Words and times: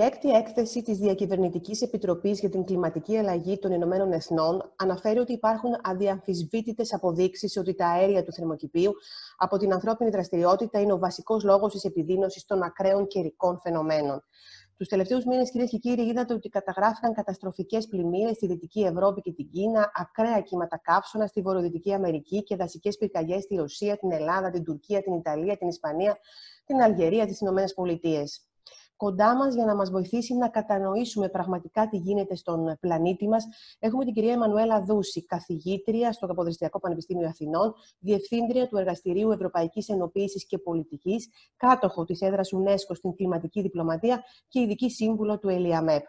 Η 0.00 0.02
έκτη 0.02 0.30
έκθεση 0.30 0.82
της 0.82 0.98
Διακυβερνητικής 0.98 1.82
Επιτροπής 1.82 2.40
για 2.40 2.48
την 2.48 2.64
Κλιματική 2.64 3.16
Αλλαγή 3.16 3.58
των 3.58 3.72
Ηνωμένων 3.72 4.12
Εθνών 4.12 4.72
αναφέρει 4.76 5.18
ότι 5.18 5.32
υπάρχουν 5.32 5.70
αδιαμφισβήτητες 5.82 6.94
αποδείξεις 6.94 7.56
ότι 7.56 7.74
τα 7.74 7.86
αέρια 7.86 8.24
του 8.24 8.32
θερμοκηπίου 8.32 8.92
από 9.36 9.56
την 9.56 9.72
ανθρώπινη 9.72 10.10
δραστηριότητα 10.10 10.80
είναι 10.80 10.92
ο 10.92 10.98
βασικός 10.98 11.44
λόγος 11.44 11.72
της 11.72 11.84
επιδείνωσης 11.84 12.44
των 12.44 12.62
ακραίων 12.62 13.06
καιρικών 13.06 13.60
φαινομένων. 13.60 14.24
Τους 14.76 14.88
τελευταίους 14.88 15.24
μήνες, 15.24 15.50
κυρίες 15.50 15.70
και 15.70 15.78
κύριοι, 15.78 16.02
είδατε 16.02 16.34
ότι 16.34 16.48
καταγράφηκαν 16.48 17.12
καταστροφικές 17.12 17.86
πλημμύρες 17.88 18.36
στη 18.36 18.46
Δυτική 18.46 18.80
Ευρώπη 18.80 19.20
και 19.20 19.32
την 19.32 19.50
Κίνα, 19.50 19.90
ακραία 19.94 20.40
κύματα 20.40 20.78
καύσωνα 20.78 21.26
στη 21.26 21.40
Βορειοδυτική 21.40 21.94
Αμερική 21.94 22.42
και 22.42 22.56
δασικές 22.56 22.96
πυρκαγιές 22.96 23.42
στη 23.42 23.54
Ρωσία, 23.54 23.96
την 23.96 24.12
Ελλάδα, 24.12 24.50
την 24.50 24.64
Τουρκία, 24.64 25.02
την 25.02 25.14
Ιταλία, 25.14 25.56
την 25.56 25.68
Ισπανία, 25.68 26.18
την 26.64 26.82
Αλγερία, 26.82 27.26
τις 27.26 27.40
Ηνωμένες 27.40 27.74
Πολιτείες 27.74 28.49
κοντά 29.04 29.36
μας 29.36 29.54
για 29.54 29.64
να 29.64 29.74
μας 29.74 29.90
βοηθήσει 29.90 30.34
να 30.34 30.48
κατανοήσουμε 30.48 31.28
πραγματικά 31.28 31.88
τι 31.88 31.96
γίνεται 31.96 32.34
στον 32.34 32.76
πλανήτη 32.80 33.28
μας. 33.28 33.46
Έχουμε 33.78 34.04
την 34.04 34.14
κυρία 34.14 34.32
Εμμανουέλα 34.32 34.82
Δούση, 34.82 35.24
καθηγήτρια 35.26 36.12
στο 36.12 36.26
Καποδριστριακό 36.26 36.78
Πανεπιστήμιο 36.78 37.28
Αθηνών, 37.28 37.74
διευθύντρια 37.98 38.68
του 38.68 38.76
Εργαστηρίου 38.76 39.30
Ευρωπαϊκής 39.30 39.88
Ενοποίησης 39.88 40.46
και 40.46 40.58
Πολιτικής, 40.58 41.28
κάτοχο 41.56 42.04
της 42.04 42.20
έδρας 42.20 42.50
UNESCO 42.54 42.94
στην 42.94 43.14
κλιματική 43.14 43.60
διπλωματία 43.62 44.22
και 44.48 44.60
ειδική 44.60 44.90
σύμβουλο 44.90 45.38
του 45.38 45.48
ΕΛΙΑΜΕΠ. 45.48 46.04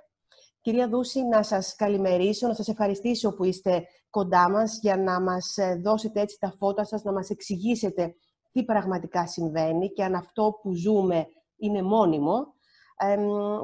Κυρία 0.62 0.88
Δούση, 0.88 1.24
να 1.24 1.44
σας 1.44 1.76
καλημερίσω, 1.76 2.48
να 2.48 2.54
σας 2.54 2.68
ευχαριστήσω 2.68 3.34
που 3.34 3.44
είστε 3.44 3.84
κοντά 4.10 4.50
μας 4.50 4.80
για 4.82 4.98
να 4.98 5.22
μας 5.22 5.58
δώσετε 5.82 6.22
έτσι 6.22 6.38
τα 6.40 6.56
φώτα 6.58 6.86
σας, 6.86 7.04
να 7.04 7.12
μας 7.12 7.30
εξηγήσετε 7.30 8.16
τι 8.52 8.64
πραγματικά 8.64 9.28
συμβαίνει 9.28 9.92
και 9.92 10.04
αν 10.04 10.16
αυτό 10.16 10.60
που 10.62 10.74
ζούμε 10.74 11.26
είναι 11.58 11.82
μόνιμο 11.82 12.60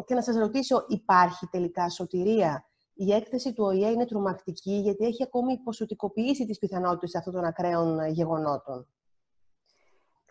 και 0.05 0.13
να 0.13 0.21
σας 0.21 0.35
ρωτήσω, 0.35 0.85
υπάρχει 0.87 1.47
τελικά 1.47 1.89
σωτηρία; 1.89 2.65
Η 2.93 3.13
έκθεση 3.13 3.53
του 3.53 3.63
ΟΗΕ 3.63 3.89
είναι 3.89 4.05
τρομακτική 4.05 4.71
γιατί 4.71 5.05
έχει 5.05 5.23
ακόμη 5.23 5.57
ποσοτικοποιήσει 5.57 6.45
τις 6.45 6.59
πιθανότητες 6.59 7.15
αυτών 7.15 7.33
των 7.33 7.43
ακραίων 7.43 8.07
γεγονότων. 8.07 8.87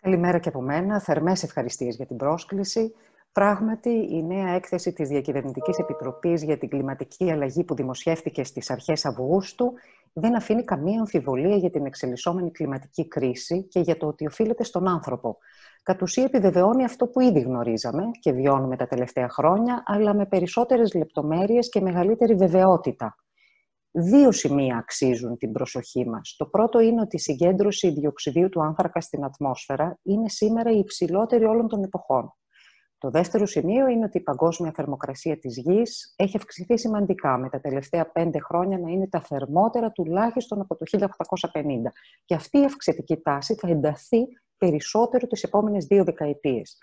Καλημέρα 0.01 0.39
και 0.39 0.49
από 0.49 0.61
μένα. 0.61 0.99
Θερμές 0.99 1.43
ευχαριστίες 1.43 1.95
για 1.95 2.05
την 2.05 2.17
πρόσκληση. 2.17 2.93
Πράγματι, 3.37 3.89
η 3.89 4.23
νέα 4.23 4.49
έκθεση 4.49 4.93
της 4.93 5.07
Διακυβερνητικής 5.07 5.77
Επιτροπής 5.77 6.43
για 6.43 6.57
την 6.57 6.69
Κλιματική 6.69 7.31
Αλλαγή 7.31 7.63
που 7.63 7.75
δημοσιεύτηκε 7.75 8.43
στις 8.43 8.69
αρχές 8.69 9.05
Αυγούστου 9.05 9.73
δεν 10.13 10.35
αφήνει 10.35 10.63
καμία 10.63 10.99
αμφιβολία 10.99 11.55
για 11.55 11.69
την 11.69 11.85
εξελισσόμενη 11.85 12.51
κλιματική 12.51 13.07
κρίση 13.07 13.63
και 13.63 13.79
για 13.79 13.97
το 13.97 14.07
ότι 14.07 14.25
οφείλεται 14.27 14.63
στον 14.63 14.87
άνθρωπο. 14.87 15.37
Κατ' 15.83 16.01
ουσία 16.01 16.23
επιβεβαιώνει 16.23 16.83
αυτό 16.83 17.07
που 17.07 17.19
ήδη 17.19 17.39
γνωρίζαμε 17.39 18.03
και 18.19 18.31
βιώνουμε 18.31 18.75
τα 18.75 18.87
τελευταία 18.87 19.29
χρόνια, 19.29 19.83
αλλά 19.85 20.13
με 20.13 20.25
περισσότερες 20.25 20.93
λεπτομέρειες 20.93 21.69
και 21.69 21.81
μεγαλύτερη 21.81 22.35
βεβαιότητα. 22.35 23.15
Δύο 23.91 24.31
σημεία 24.31 24.77
αξίζουν 24.77 25.37
την 25.37 25.51
προσοχή 25.51 26.09
μας. 26.09 26.35
Το 26.37 26.45
πρώτο 26.45 26.79
είναι 26.79 27.01
ότι 27.01 27.15
η 27.15 27.19
συγκέντρωση 27.19 27.89
διοξιδίου 27.89 28.49
του 28.49 28.63
άνθρακα 28.63 29.01
στην 29.01 29.23
ατμόσφαιρα 29.23 29.99
είναι 30.03 30.29
σήμερα 30.29 30.71
η 30.71 30.77
υψηλότερη 30.77 31.45
όλων 31.45 31.67
των 31.67 31.83
εποχών. 31.83 32.33
Το 32.99 33.09
δεύτερο 33.09 33.45
σημείο 33.45 33.87
είναι 33.87 34.05
ότι 34.05 34.17
η 34.17 34.21
παγκόσμια 34.21 34.71
θερμοκρασία 34.75 35.37
της 35.37 35.57
γης 35.57 36.13
έχει 36.15 36.37
αυξηθεί 36.37 36.77
σημαντικά 36.77 37.37
με 37.37 37.49
τα 37.49 37.59
τελευταία 37.59 38.11
πέντε 38.11 38.39
χρόνια 38.39 38.77
να 38.77 38.89
είναι 38.89 39.07
τα 39.07 39.21
θερμότερα 39.21 39.91
τουλάχιστον 39.91 40.61
από 40.61 40.75
το 40.75 40.85
1850. 40.85 41.91
Και 42.25 42.35
αυτή 42.35 42.59
η 42.59 42.63
αυξητική 42.63 43.17
τάση 43.17 43.55
θα 43.55 43.67
ενταθεί 43.67 44.27
περισσότερο 44.57 45.27
τις 45.27 45.43
επόμενες 45.43 45.85
δύο 45.85 46.03
δεκαετίες. 46.03 46.77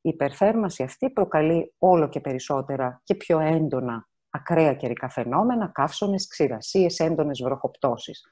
Η 0.00 0.08
υπερθέρμανση 0.08 0.82
αυτή 0.82 1.10
προκαλεί 1.10 1.74
όλο 1.78 2.08
και 2.08 2.20
περισσότερα 2.20 3.00
και 3.04 3.14
πιο 3.14 3.40
έντονα 3.40 4.08
ακραία 4.30 4.74
καιρικά 4.74 5.08
φαινόμενα, 5.08 5.70
καύσονες, 5.74 6.26
ξηρασίες, 6.26 6.98
έντονες 6.98 7.42
βροχοπτώσεις. 7.42 8.22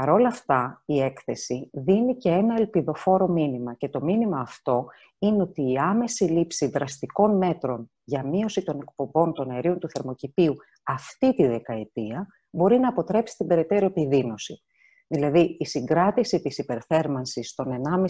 Παρ' 0.00 0.10
όλα 0.10 0.28
αυτά, 0.28 0.82
η 0.86 1.00
έκθεση 1.00 1.70
δίνει 1.72 2.16
και 2.16 2.28
ένα 2.28 2.54
ελπιδοφόρο 2.54 3.28
μήνυμα 3.28 3.74
και 3.74 3.88
το 3.88 4.00
μήνυμα 4.02 4.40
αυτό 4.40 4.86
είναι 5.18 5.42
ότι 5.42 5.70
η 5.72 5.78
άμεση 5.78 6.24
λήψη 6.24 6.66
δραστικών 6.66 7.36
μέτρων 7.36 7.90
για 8.04 8.26
μείωση 8.26 8.62
των 8.62 8.80
εκπομπών 8.80 9.32
των 9.32 9.50
αερίων 9.50 9.78
του 9.78 9.88
θερμοκηπίου 9.88 10.56
αυτή 10.82 11.34
τη 11.34 11.46
δεκαετία 11.46 12.26
μπορεί 12.50 12.78
να 12.78 12.88
αποτρέψει 12.88 13.36
την 13.36 13.46
περαιτέρω 13.46 13.86
επιδείνωση. 13.86 14.62
Δηλαδή, 15.06 15.56
η 15.58 15.64
συγκράτηση 15.64 16.40
της 16.40 16.58
υπερθέρμανσης 16.58 17.48
στον 17.48 17.66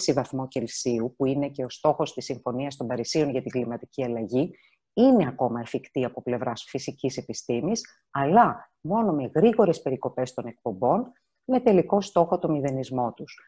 1,5 0.07 0.15
βαθμό 0.15 0.49
Κελσίου, 0.49 1.15
που 1.17 1.27
είναι 1.27 1.49
και 1.49 1.65
ο 1.65 1.69
στόχος 1.69 2.13
της 2.13 2.25
Συμφωνίας 2.25 2.77
των 2.77 2.87
Παρισίων 2.87 3.31
για 3.31 3.43
την 3.43 3.51
κλιματική 3.51 4.05
αλλαγή, 4.05 4.51
είναι 4.93 5.27
ακόμα 5.27 5.61
εφικτή 5.61 6.05
από 6.05 6.23
πλευράς 6.23 6.65
φυσικής 6.69 7.17
επιστήμης, 7.17 7.81
αλλά 8.11 8.71
μόνο 8.81 9.13
με 9.13 9.31
γρήγορες 9.35 9.83
περικοπές 9.83 10.35
των 10.35 10.47
εκπομπών, 10.47 11.13
με 11.47 11.61
τελικό 11.61 12.01
στόχο 12.01 12.39
το 12.39 12.49
μηδενισμό 12.49 13.13
τους. 13.13 13.39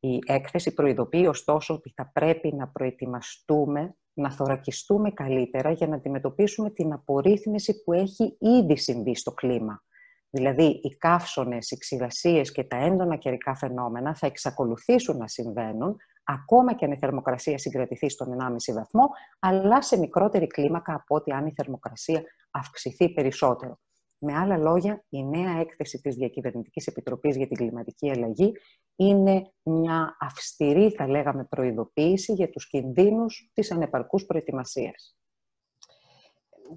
Η 0.00 0.18
έκθεση 0.26 0.74
προειδοποιεί 0.74 1.26
ωστόσο 1.28 1.74
ότι 1.74 1.92
θα 1.96 2.10
πρέπει 2.12 2.54
να 2.54 2.68
προετοιμαστούμε, 2.68 3.96
να 4.12 4.30
θωρακιστούμε 4.30 5.10
καλύτερα 5.10 5.70
για 5.70 5.86
να 5.86 5.94
αντιμετωπίσουμε 5.94 6.70
την 6.70 6.92
απορρίθμιση 6.92 7.82
που 7.82 7.92
έχει 7.92 8.36
ήδη 8.38 8.76
συμβεί 8.76 9.14
στο 9.14 9.32
κλίμα. 9.32 9.82
Δηλαδή, 10.30 10.64
οι 10.64 10.96
καύσονες, 10.96 11.70
οι 11.70 11.76
ξηρασίες 11.76 12.52
και 12.52 12.64
τα 12.64 12.76
έντονα 12.76 13.16
καιρικά 13.16 13.54
φαινόμενα 13.54 14.14
θα 14.14 14.26
εξακολουθήσουν 14.26 15.16
να 15.16 15.28
συμβαίνουν, 15.28 15.96
ακόμα 16.24 16.74
και 16.74 16.84
αν 16.84 16.92
η 16.92 16.96
θερμοκρασία 16.96 17.58
συγκρατηθεί 17.58 18.08
στον 18.08 18.28
1,5 18.32 18.74
βαθμό, 18.74 19.08
αλλά 19.38 19.82
σε 19.82 19.98
μικρότερη 19.98 20.46
κλίμακα 20.46 20.94
από 20.94 21.14
ό,τι 21.14 21.32
αν 21.32 21.46
η 21.46 21.52
θερμοκρασία 21.56 22.22
αυξηθεί 22.50 23.12
περισσότερο. 23.12 23.78
Με 24.18 24.32
άλλα 24.34 24.56
λόγια, 24.56 25.04
η 25.08 25.24
νέα 25.24 25.60
έκθεση 25.60 26.00
της 26.00 26.14
Διακυβερνητικής 26.14 26.86
Επιτροπής 26.86 27.36
για 27.36 27.46
την 27.46 27.56
Κλιματική 27.56 28.10
Αλλαγή 28.10 28.52
είναι 28.96 29.52
μια 29.62 30.16
αυστηρή, 30.20 30.90
θα 30.90 31.08
λέγαμε, 31.08 31.44
προειδοποίηση 31.44 32.32
για 32.32 32.50
τους 32.50 32.68
κινδύνους 32.68 33.50
της 33.52 33.70
ανεπαρκούς 33.70 34.24
προετοιμασίας. 34.24 35.16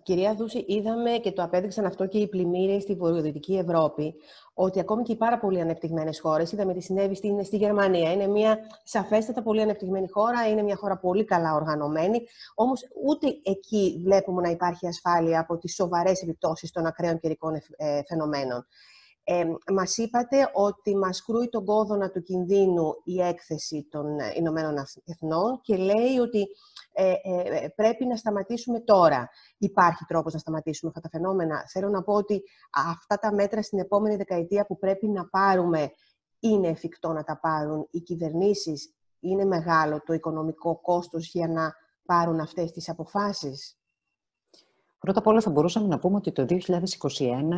Κυρία 0.04 0.34
Δούση, 0.34 0.64
είδαμε 0.68 1.12
και 1.12 1.32
το 1.32 1.44
απέδειξαν 1.44 1.86
αυτό 1.86 2.06
και 2.08 2.18
οι 2.18 2.28
πλημμύρες 2.28 2.82
στη 2.82 2.96
βορειοδυτική 2.96 3.58
Ευρώπη, 3.58 4.16
ότι 4.54 4.80
ακόμη 4.80 5.04
και 5.04 5.12
οι 5.12 5.16
πάρα 5.16 5.40
πολύ 5.40 5.62
ανεπτυγμένες 5.62 6.20
χώρες, 6.20 6.52
είδαμε 6.52 6.74
τι 6.74 6.82
συνέβη 6.82 7.16
στην, 7.16 7.44
στη 7.44 7.58
Γερμανία. 7.58 8.12
Είναι 8.12 8.28
μια 8.28 8.58
σαφέστατα 8.84 9.42
πολύ 9.42 9.62
ανεπτυγμένη 9.62 10.08
χώρα, 10.10 10.50
είναι 10.50 10.62
μια 10.62 10.76
χώρα 10.76 10.98
πολύ 10.98 11.26
καλά 11.26 11.54
οργανωμένη. 11.54 12.22
Όμως 12.56 12.82
ούτε 13.06 13.28
εκεί 13.44 14.02
βλέπουμε 14.04 14.42
να 14.42 14.50
υπάρχει 14.50 14.88
ασφάλεια 14.88 15.40
από 15.40 15.58
τις 15.58 15.74
σοβαρές 15.74 16.22
επιπτώσεις 16.22 16.72
των 16.72 16.86
ακραίων 16.86 17.20
καιρικών 17.20 17.56
ε, 17.56 18.02
φαινομένων. 18.08 18.68
Ε, 19.30 19.46
μας 19.74 19.98
είπατε 19.98 20.50
ότι 20.54 20.96
μας 20.98 21.24
κρούει 21.24 21.50
τον 21.50 21.66
κόδωνα 21.66 22.10
του 22.12 22.22
κινδύνου 22.22 22.94
η 23.04 23.22
έκθεση 23.22 23.88
των 23.90 24.06
Ηνωμένων 24.36 24.76
Εθνών 25.06 25.62
και 25.62 25.78
λέει 25.78 26.18
ότι 26.22 26.48
ε, 26.92 27.14
ε, 27.24 27.68
πρέπει 27.76 28.06
να 28.06 28.16
σταματήσουμε 28.16 28.80
τώρα. 28.80 29.30
Υπάρχει 29.58 30.06
τρόπος 30.06 30.34
να 30.34 30.40
σταματήσουμε 30.40 30.92
αυτά 30.96 31.10
τα 31.10 31.18
φαινόμενα. 31.18 31.64
Θέλω 31.68 31.90
να 31.90 32.04
πω 32.04 32.14
ότι 32.14 32.44
αυτά 32.72 33.18
τα 33.18 33.34
μέτρα 33.34 33.62
στην 33.62 33.80
επόμενη 33.80 34.16
δεκαετία 34.16 34.66
που 34.66 34.78
πρέπει 34.78 35.08
να 35.08 35.28
πάρουμε 35.28 35.92
είναι 36.40 36.68
εφικτό 36.68 37.12
να 37.12 37.24
τα 37.24 37.40
πάρουν 37.40 37.88
οι 37.92 38.00
κυβερνήσεις. 38.00 38.94
Είναι 39.20 39.46
μεγάλο 39.46 40.02
το 40.06 40.14
οικονομικό 40.14 40.82
κόστος 40.82 41.30
για 41.32 41.48
να 41.48 41.74
πάρουν 42.06 42.40
αυτές 42.40 42.72
τις 42.72 42.90
αποφάσεις. 42.90 43.78
Πρώτα 45.00 45.20
απ' 45.20 45.28
όλα 45.28 45.42
θα 45.42 45.50
μπορούσαμε 45.50 45.88
να 45.88 46.00
πούμε 46.00 46.16
ότι 46.16 46.32
το 46.32 46.46
2021 46.46 46.60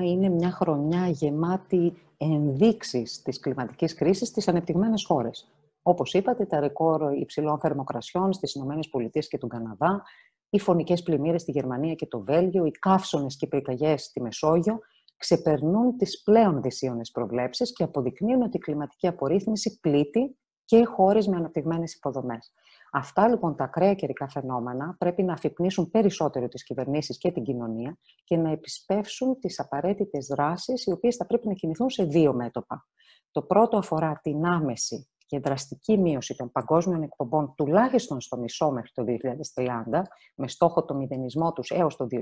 είναι 0.03 0.30
μια 0.30 0.51
χρονιά 0.51 1.07
γεμάτη 1.07 1.94
ενδείξεις 2.18 3.21
της 3.21 3.39
κλιματικής 3.39 3.94
κρίσης 3.94 4.27
στις 4.27 4.47
ανεπτυγμένες 4.47 5.06
χώρες. 5.06 5.51
Όπως 5.81 6.13
είπατε, 6.13 6.45
τα 6.45 6.59
ρεκόρ 6.59 7.13
υψηλών 7.13 7.59
θερμοκρασιών 7.59 8.33
στις 8.33 8.56
ΗΠΑ 8.56 9.19
και 9.19 9.38
τον 9.38 9.50
Καναδά, 9.50 10.03
οι 10.50 10.59
φωνικές 10.59 11.03
πλημμύρες 11.03 11.41
στη 11.41 11.51
Γερμανία 11.51 11.94
και 11.94 12.06
το 12.06 12.19
Βέλγιο, 12.19 12.65
οι 12.65 12.71
καύσονες 12.71 13.38
και 13.38 13.45
οι 13.45 13.47
πυρκαγιές 13.47 14.03
στη 14.03 14.21
Μεσόγειο 14.21 14.80
ξεπερνούν 15.18 15.97
τις 15.97 16.21
πλέον 16.24 16.62
δυσίωνες 16.62 17.12
προβλέψεις 17.12 17.74
και 17.74 17.83
αποδεικνύουν 17.83 18.41
ότι 18.41 18.57
η 18.57 18.59
κλιματική 18.59 19.07
απορρίθμιση 19.07 19.80
πλήττει 19.80 20.38
και 20.65 20.86
χώρες 20.86 21.27
με 21.27 21.36
αναπτυγμένες 21.36 21.94
υποδομές. 21.94 22.53
Αυτά 22.91 23.27
λοιπόν 23.27 23.56
τα 23.56 23.63
ακραία 23.63 23.94
καιρικά 23.94 24.30
φαινόμενα 24.30 24.95
πρέπει 24.97 25.24
να 25.24 25.33
αφυπνίσουν 25.33 25.89
περισσότερο 25.89 26.47
τις 26.47 26.63
κυβερνήσεις 26.63 27.18
και 27.18 27.31
την 27.31 27.44
κοινωνία 27.44 27.97
και 28.24 28.38
να 28.38 28.51
επισπεύσουν 28.51 29.39
τις 29.39 29.59
απαραίτητες 29.59 30.25
δράσεις 30.25 30.86
οι 30.86 30.91
οποίες 30.91 31.15
θα 31.15 31.25
πρέπει 31.25 31.47
να 31.47 31.53
κινηθούν 31.53 31.89
σε 31.89 32.03
δύο 32.03 32.33
μέτωπα. 32.33 32.88
Το 33.31 33.41
πρώτο 33.41 33.77
αφορά 33.77 34.19
την 34.24 34.45
άμεση 34.45 35.09
και 35.25 35.39
δραστική 35.39 35.97
μείωση 35.97 36.36
των 36.36 36.51
παγκόσμιων 36.51 37.03
εκπομπών 37.03 37.53
τουλάχιστον 37.56 38.21
στο 38.21 38.38
μισό 38.38 38.71
μέχρι 38.71 38.91
το 38.94 39.03
2030, 39.03 40.01
με 40.36 40.47
στόχο 40.47 40.86
το 40.86 40.95
μηδενισμό 40.95 41.53
τους 41.53 41.69
έως 41.69 41.95
το 41.95 42.07
2050, 42.09 42.18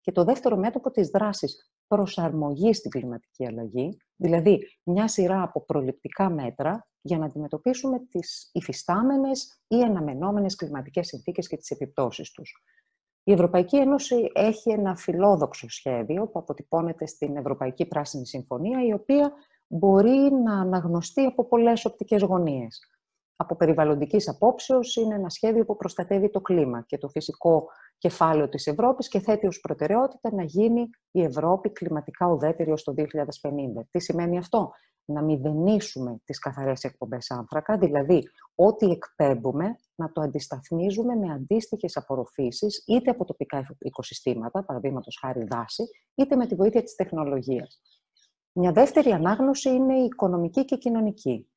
και 0.00 0.12
το 0.12 0.24
δεύτερο 0.24 0.56
μέτωπο 0.56 0.90
της 0.90 1.08
δράσης 1.08 1.72
προσαρμογής 1.86 2.76
στην 2.76 2.90
κλιματική 2.90 3.46
αλλαγή, 3.46 3.96
δηλαδή 4.16 4.58
μια 4.82 5.08
σειρά 5.08 5.42
από 5.42 5.64
προληπτικά 5.64 6.30
μέτρα 6.30 6.87
για 7.00 7.18
να 7.18 7.24
αντιμετωπίσουμε 7.24 7.98
τις 7.98 8.50
υφιστάμενες 8.52 9.60
ή 9.68 9.82
αναμενόμενες 9.82 10.54
κλιματικές 10.54 11.06
συνθήκες 11.06 11.48
και 11.48 11.56
τις 11.56 11.70
επιπτώσεις 11.70 12.30
τους. 12.30 12.62
Η 13.22 13.32
Ευρωπαϊκή 13.32 13.76
Ένωση 13.76 14.30
έχει 14.34 14.70
ένα 14.70 14.96
φιλόδοξο 14.96 15.68
σχέδιο 15.68 16.26
που 16.28 16.38
αποτυπώνεται 16.38 17.06
στην 17.06 17.36
Ευρωπαϊκή 17.36 17.86
Πράσινη 17.86 18.26
Συμφωνία, 18.26 18.86
η 18.86 18.92
οποία 18.92 19.32
μπορεί 19.66 20.32
να 20.44 20.60
αναγνωστεί 20.60 21.24
από 21.24 21.44
πολλές 21.44 21.84
οπτικές 21.84 22.22
γωνίες. 22.22 22.80
Από 23.36 23.56
περιβαλλοντικής 23.56 24.28
απόψεως 24.28 24.96
είναι 24.96 25.14
ένα 25.14 25.28
σχέδιο 25.28 25.64
που 25.64 25.76
προστατεύει 25.76 26.30
το 26.30 26.40
κλίμα 26.40 26.84
και 26.86 26.98
το 26.98 27.08
φυσικό 27.08 27.66
κεφάλαιο 27.98 28.48
της 28.48 28.66
Ευρώπης 28.66 29.08
και 29.08 29.20
θέτει 29.20 29.46
ως 29.46 29.60
προτεραιότητα 29.60 30.34
να 30.34 30.42
γίνει 30.42 30.90
η 31.10 31.22
Ευρώπη 31.22 31.70
κλιματικά 31.70 32.26
ουδέτερη 32.26 32.72
ως 32.72 32.82
το 32.82 32.94
2050. 32.96 33.04
Τι 33.90 34.00
σημαίνει 34.00 34.38
αυτό; 34.38 34.72
Να 35.10 35.22
μηδενίσουμε 35.22 36.20
τις 36.24 36.38
καθαρές 36.38 36.84
εκπομπές 36.84 37.30
άνθρακα, 37.30 37.78
δηλαδή 37.78 38.22
ό,τι 38.54 38.90
εκπέμπουμε 38.90 39.76
να 39.94 40.12
το 40.12 40.20
αντισταθμίζουμε 40.20 41.14
με 41.14 41.32
αντίστοιχες 41.32 41.96
απορροφήσεις 41.96 42.84
είτε 42.86 43.10
από 43.10 43.24
τοπικά 43.24 43.76
οικοσυστήματα, 43.78 44.64
παραδείγματος 44.64 45.18
χάρη 45.20 45.44
δάση, 45.44 45.84
είτε 46.14 46.36
με 46.36 46.46
τη 46.46 46.54
βοήθεια 46.54 46.82
της 46.82 46.94
τεχνολογίας. 46.94 47.80
Μια 48.52 48.72
δεύτερη 48.72 49.10
ανάγνωση 49.10 49.68
είναι 49.68 49.98
η 49.98 50.04
οικονομική 50.04 50.64
και 50.64 50.76
κοινωνική. 50.76 51.48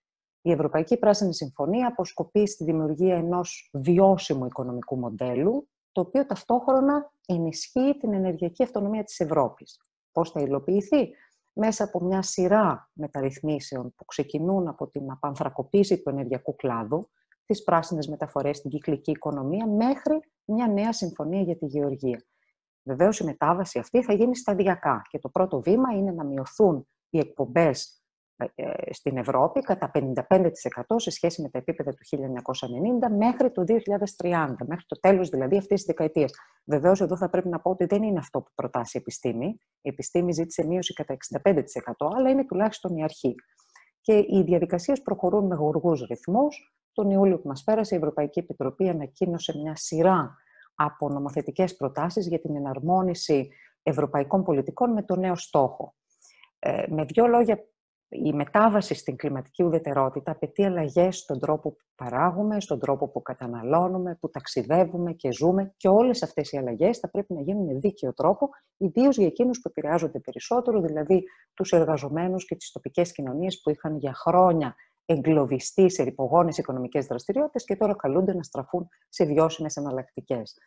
Η 0.41 0.51
Ευρωπαϊκή 0.51 0.97
Πράσινη 0.97 1.33
Συμφωνία 1.33 1.87
αποσκοπεί 1.87 2.47
στη 2.47 2.63
δημιουργία 2.63 3.15
ενός 3.15 3.69
βιώσιμου 3.73 4.45
οικονομικού 4.45 4.97
μοντέλου, 4.97 5.67
το 5.91 6.01
οποίο 6.01 6.25
ταυτόχρονα 6.25 7.13
ενισχύει 7.25 7.97
την 7.99 8.13
ενεργειακή 8.13 8.63
αυτονομία 8.63 9.03
της 9.03 9.19
Ευρώπης. 9.19 9.79
Πώς 10.11 10.31
θα 10.31 10.41
υλοποιηθεί; 10.41 11.09
Μέσα 11.53 11.83
από 11.83 11.99
μια 11.99 12.21
σειρά 12.21 12.89
μεταρρυθμίσεων 12.93 13.93
που 13.95 14.05
ξεκινούν 14.05 14.67
από 14.67 14.87
την 14.87 15.11
απανθρακοποίηση 15.11 16.01
του 16.01 16.09
ενεργειακού 16.09 16.55
κλάδου, 16.55 17.09
τις 17.45 17.63
πράσινες 17.63 18.07
μεταφορές, 18.07 18.61
την 18.61 18.69
κυκλική 18.69 19.11
οικονομία, 19.11 19.67
μέχρι 19.67 20.19
μια 20.45 20.67
νέα 20.67 20.93
συμφωνία 20.93 21.41
για 21.41 21.57
τη 21.57 21.65
γεωργία. 21.65 22.25
Βεβαίως 22.83 23.19
η 23.19 23.23
μετάβαση 23.23 23.79
αυτή 23.79 24.03
θα 24.03 24.13
γίνει 24.13 24.35
σταδιακά 24.35 25.01
και 25.09 25.19
το 25.19 25.29
πρώτο 25.29 25.61
βήμα 25.61 25.93
είναι 25.93 26.11
να 26.11 26.23
μειωθούν 26.23 26.87
οι 27.09 27.19
εκπομπές 27.19 27.79
ε, 27.79 27.99
ε, 27.99 28.00
στην 28.91 29.17
Ευρώπη 29.17 29.61
κατά 29.61 29.91
55% 29.93 30.49
σε 30.95 31.09
σχέση 31.09 31.41
με 31.41 31.49
τα 31.49 31.57
επίπεδα 31.57 31.91
του 31.91 32.03
1990 32.09 33.15
μέχρι 33.17 33.51
το 33.51 33.63
2030, 33.67 34.55
μέχρι 34.67 34.85
το 34.87 34.99
τέλος 34.99 35.29
δηλαδή 35.29 35.57
αυτής 35.57 35.77
της 35.77 35.85
δεκαετίας. 35.85 36.31
Βεβαίως 36.65 37.01
εδώ 37.01 37.17
θα 37.17 37.29
πρέπει 37.29 37.49
να 37.49 37.59
πω 37.59 37.69
ότι 37.69 37.85
δεν 37.85 38.03
είναι 38.03 38.19
αυτό 38.19 38.41
που 38.41 38.51
προτάσει 38.55 38.97
η 38.97 38.99
επιστήμη. 39.01 39.45
Η 39.81 39.89
επιστήμη 39.89 40.31
ζήτησε 40.31 40.65
μείωση 40.65 40.93
κατά 40.93 41.13
65%, 41.13 41.51
αλλά 42.15 42.29
είναι 42.29 42.45
τουλάχιστον 42.45 42.97
η 42.97 43.03
αρχή. 43.03 43.35
Και 44.01 44.13
οι 44.17 44.43
διαδικασίες 44.45 45.01
προχωρούν 45.01 45.45
με 45.45 45.55
γοργούς 45.55 46.01
ρυθμούς. 46.01 46.75
Τον 46.93 47.09
Ιούλιο 47.09 47.39
που 47.39 47.47
μας 47.47 47.63
πέρασε 47.63 47.95
η 47.95 47.97
Ευρωπαϊκή 47.97 48.39
Επιτροπή 48.39 48.89
ανακοίνωσε 48.89 49.57
μια 49.57 49.75
σειρά 49.75 50.35
από 50.75 51.09
νομοθετικές 51.09 51.75
προτάσεις 51.75 52.27
για 52.27 52.39
την 52.39 52.55
εναρμόνιση 52.55 53.49
ευρωπαϊκών 53.83 54.43
πολιτικών 54.43 54.91
με 54.91 55.03
το 55.03 55.15
νέο 55.15 55.35
στόχο. 55.35 55.95
Ε, 56.59 56.85
με 56.89 57.03
δύο 57.03 57.27
λόγια 57.27 57.63
η 58.13 58.33
μετάβαση 58.33 58.93
στην 58.93 59.15
κλιματική 59.15 59.63
ουδετερότητα 59.63 60.31
απαιτεί 60.31 60.65
αλλαγές 60.65 61.17
στον 61.17 61.39
τρόπο 61.39 61.71
που 61.71 61.83
παράγουμε, 61.95 62.61
στον 62.61 62.79
τρόπο 62.79 63.07
που 63.07 63.21
καταναλώνουμε, 63.21 64.17
που 64.19 64.29
ταξιδεύουμε 64.29 65.13
και 65.13 65.31
ζούμε 65.31 65.73
και 65.77 65.87
όλες 65.87 66.23
αυτές 66.23 66.51
οι 66.51 66.57
αλλαγές 66.57 66.97
θα 66.97 67.09
πρέπει 67.09 67.33
να 67.33 67.41
γίνουν 67.41 67.65
με 67.65 67.73
δίκαιο 67.73 68.13
τρόπο, 68.13 68.49
ιδίως 68.77 69.17
για 69.17 69.25
εκείνους 69.25 69.59
που 69.61 69.67
επηρεάζονται 69.69 70.19
περισσότερο, 70.19 70.81
δηλαδή 70.81 71.23
τους 71.53 71.71
εργαζομένους 71.71 72.45
και 72.45 72.55
τις 72.55 72.71
τοπικές 72.71 73.11
κοινωνίες 73.11 73.61
που 73.61 73.69
είχαν 73.69 73.97
για 73.97 74.13
χρόνια 74.13 74.75
εγκλωβιστεί 75.05 75.89
σε 75.89 76.03
ρηπογόνες 76.03 76.57
οικονομικές 76.57 77.05
δραστηριότητες 77.05 77.63
και 77.63 77.75
τώρα 77.75 77.95
καλούνται 77.95 78.33
να 78.33 78.43
στραφούν 78.43 78.87
σε 79.09 79.25
βιώσιμες 79.25 79.75
εναλλακτικές. 79.75 80.57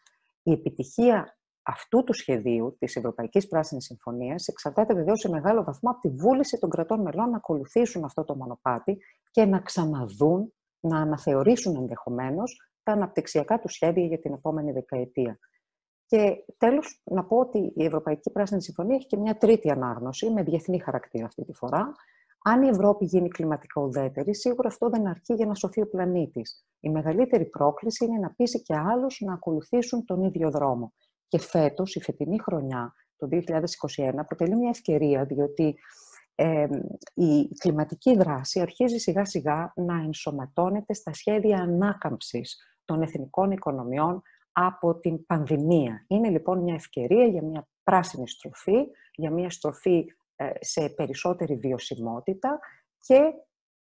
Η 0.42 0.52
επιτυχία 0.52 1.36
αυτού 1.64 2.04
του 2.04 2.12
σχεδίου 2.12 2.76
της 2.78 2.96
Ευρωπαϊκής 2.96 3.48
Πράσινης 3.48 3.84
Συμφωνίας 3.84 4.48
εξαρτάται 4.48 4.94
βεβαίως 4.94 5.20
σε 5.20 5.28
μεγάλο 5.28 5.64
βαθμό 5.64 5.90
από 5.90 6.00
τη 6.00 6.08
βούληση 6.08 6.58
των 6.58 6.70
κρατών 6.70 7.00
μελών 7.00 7.30
να 7.30 7.36
ακολουθήσουν 7.36 8.04
αυτό 8.04 8.24
το 8.24 8.36
μονοπάτι 8.36 8.98
και 9.30 9.44
να 9.44 9.60
ξαναδούν, 9.60 10.52
να 10.80 11.00
αναθεωρήσουν 11.00 11.76
ενδεχομένως 11.76 12.70
τα 12.82 12.92
αναπτυξιακά 12.92 13.58
του 13.58 13.68
σχέδια 13.68 14.04
για 14.04 14.18
την 14.18 14.32
επόμενη 14.32 14.72
δεκαετία. 14.72 15.38
Και 16.06 16.44
τέλος, 16.58 17.02
να 17.04 17.24
πω 17.24 17.36
ότι 17.36 17.72
η 17.76 17.84
Ευρωπαϊκή 17.84 18.30
Πράσινη 18.30 18.62
Συμφωνία 18.62 18.94
έχει 18.94 19.06
και 19.06 19.16
μια 19.16 19.36
τρίτη 19.36 19.70
ανάγνωση, 19.70 20.30
με 20.30 20.42
διεθνή 20.42 20.78
χαρακτήρα 20.78 21.26
αυτή 21.26 21.44
τη 21.44 21.52
φορά. 21.52 21.92
Αν 22.44 22.62
η 22.62 22.68
Ευρώπη 22.68 23.04
γίνει 23.04 23.28
κλιματικά 23.28 23.82
ουδέτερη, 23.82 24.34
σίγουρα 24.34 24.68
αυτό 24.68 24.88
δεν 24.88 25.06
αρκεί 25.06 25.34
για 25.34 25.46
να 25.46 25.54
σωθεί 25.54 25.80
ο 25.80 25.88
πλανήτης. 25.88 26.66
Η 26.80 26.90
μεγαλύτερη 26.90 27.44
πρόκληση 27.44 28.04
είναι 28.04 28.18
να 28.18 28.30
πείσει 28.30 28.62
και 28.62 28.74
άλλους 28.76 29.20
να 29.20 29.32
ακολουθήσουν 29.32 30.04
τον 30.04 30.22
ίδιο 30.22 30.50
δρόμο. 30.50 30.92
Και 31.34 31.40
φέτος, 31.40 31.94
η 31.94 32.02
φετινή 32.02 32.38
χρονιά, 32.38 32.94
το 33.16 33.28
2021, 33.30 34.12
αποτελεί 34.16 34.56
μια 34.56 34.68
ευκαιρία, 34.68 35.24
διότι 35.24 35.78
η 37.14 37.48
κλιματική 37.58 38.16
δράση 38.16 38.60
αρχίζει 38.60 38.98
σιγά 38.98 39.24
σιγά 39.24 39.72
να 39.76 39.94
ενσωματώνεται 39.94 40.94
στα 40.94 41.12
σχέδια 41.12 41.58
ανάκαμψης 41.58 42.58
των 42.84 43.02
εθνικών 43.02 43.50
οικονομιών 43.50 44.22
από 44.52 44.98
την 44.98 45.26
πανδημία. 45.26 46.04
Είναι 46.08 46.28
λοιπόν 46.28 46.58
μια 46.58 46.74
ευκαιρία 46.74 47.26
για 47.26 47.42
μια 47.42 47.68
πράσινη 47.84 48.28
στροφή, 48.28 48.86
για 49.14 49.30
μια 49.30 49.50
στροφή 49.50 50.04
ε, 50.36 50.50
σε 50.60 50.88
περισσότερη 50.88 51.56
βιωσιμότητα 51.56 52.58
και 52.98 53.32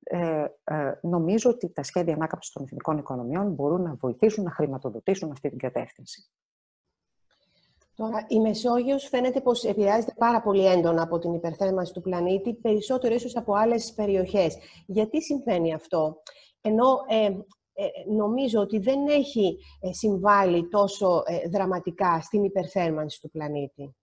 ε, 0.02 0.44
ε, 0.64 0.98
νομίζω 1.02 1.50
ότι 1.50 1.72
τα 1.72 1.82
σχέδια 1.82 2.14
ανάκαμψης 2.14 2.52
των 2.52 2.62
εθνικών 2.62 2.98
οικονομιών 2.98 3.52
μπορούν 3.52 3.82
να 3.82 3.94
βοηθήσουν 3.94 4.44
να 4.44 4.50
χρηματοδοτήσουν 4.50 5.30
αυτή 5.30 5.48
την 5.48 5.58
κατεύθυνση. 5.58 6.30
Τώρα, 7.94 8.24
η 8.28 8.40
Μεσόγειος 8.40 9.08
φαίνεται 9.08 9.40
πως 9.40 9.64
επηρεάζεται 9.64 10.14
πάρα 10.18 10.42
πολύ 10.42 10.66
έντονα 10.66 11.02
από 11.02 11.18
την 11.18 11.34
υπερθέρμανση 11.34 11.92
του 11.92 12.00
πλανήτη, 12.00 12.54
περισσότερο 12.54 13.14
ίσως 13.14 13.36
από 13.36 13.54
άλλες 13.54 13.92
περιοχές. 13.92 14.56
Γιατί 14.86 15.22
συμβαίνει 15.22 15.74
αυτό, 15.74 16.22
ενώ 16.60 16.86
ε, 17.08 17.24
ε 17.24 18.12
νομίζω 18.14 18.60
ότι 18.60 18.78
δεν 18.78 19.08
έχει 19.08 19.58
ε, 19.80 19.92
συμβάλει 19.92 20.68
τόσο 20.68 21.22
ε, 21.26 21.48
δραματικά 21.48 22.20
στην 22.20 22.44
υπερθέρμανση 22.44 23.20
του 23.20 23.30
πλανήτη. 23.30 23.96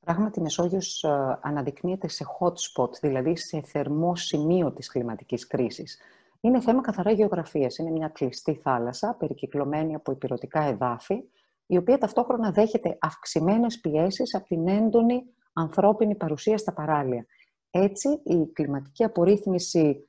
Πράγματι, 0.00 0.38
η 0.38 0.42
Μεσόγειος 0.42 1.04
αναδεικνύεται 1.40 2.08
σε 2.08 2.24
hot 2.38 2.52
spot, 2.52 2.90
δηλαδή 3.00 3.36
σε 3.36 3.60
θερμό 3.60 4.16
σημείο 4.16 4.72
της 4.72 4.88
κλιματικής 4.88 5.46
κρίσης. 5.46 5.98
Είναι 6.40 6.60
θέμα 6.60 6.80
καθαρά 6.80 7.10
γεωγραφίας. 7.10 7.78
Είναι 7.78 7.90
μια 7.90 8.08
κλειστή 8.08 8.54
θάλασσα, 8.54 9.16
περικυκλωμένη 9.18 9.94
από 9.94 10.12
υπηρετικά 10.12 10.62
εδάφη, 10.62 11.22
η 11.70 11.76
οποία 11.76 11.98
ταυτόχρονα 11.98 12.50
δέχεται 12.50 12.98
αυξημένες 13.00 13.80
πιέσεις 13.80 14.34
από 14.34 14.46
την 14.46 14.68
έντονη 14.68 15.22
ανθρώπινη 15.52 16.14
παρουσία 16.14 16.58
στα 16.58 16.72
παράλια. 16.72 17.26
Έτσι, 17.70 18.08
η 18.24 18.46
κλιματική 18.52 19.04
απορρίθμιση 19.04 20.06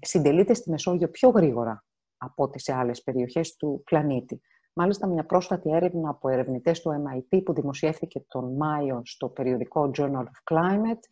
συντελείται 0.00 0.54
στη 0.54 0.70
Μεσόγειο 0.70 1.08
πιο 1.08 1.28
γρήγορα 1.28 1.84
από 2.16 2.42
ό,τι 2.42 2.60
σε 2.60 2.72
άλλες 2.72 3.02
περιοχές 3.02 3.56
του 3.56 3.82
πλανήτη. 3.84 4.40
Μάλιστα, 4.72 5.06
μια 5.06 5.26
πρόσφατη 5.26 5.70
έρευνα 5.70 6.10
από 6.10 6.28
ερευνητές 6.28 6.80
του 6.80 6.90
MIT 6.90 7.40
που 7.44 7.52
δημοσιεύθηκε 7.52 8.24
τον 8.28 8.56
Μάιο 8.56 9.00
στο 9.04 9.28
περιοδικό 9.28 9.90
Journal 9.98 10.24
of 10.24 10.54
Climate 10.54 11.02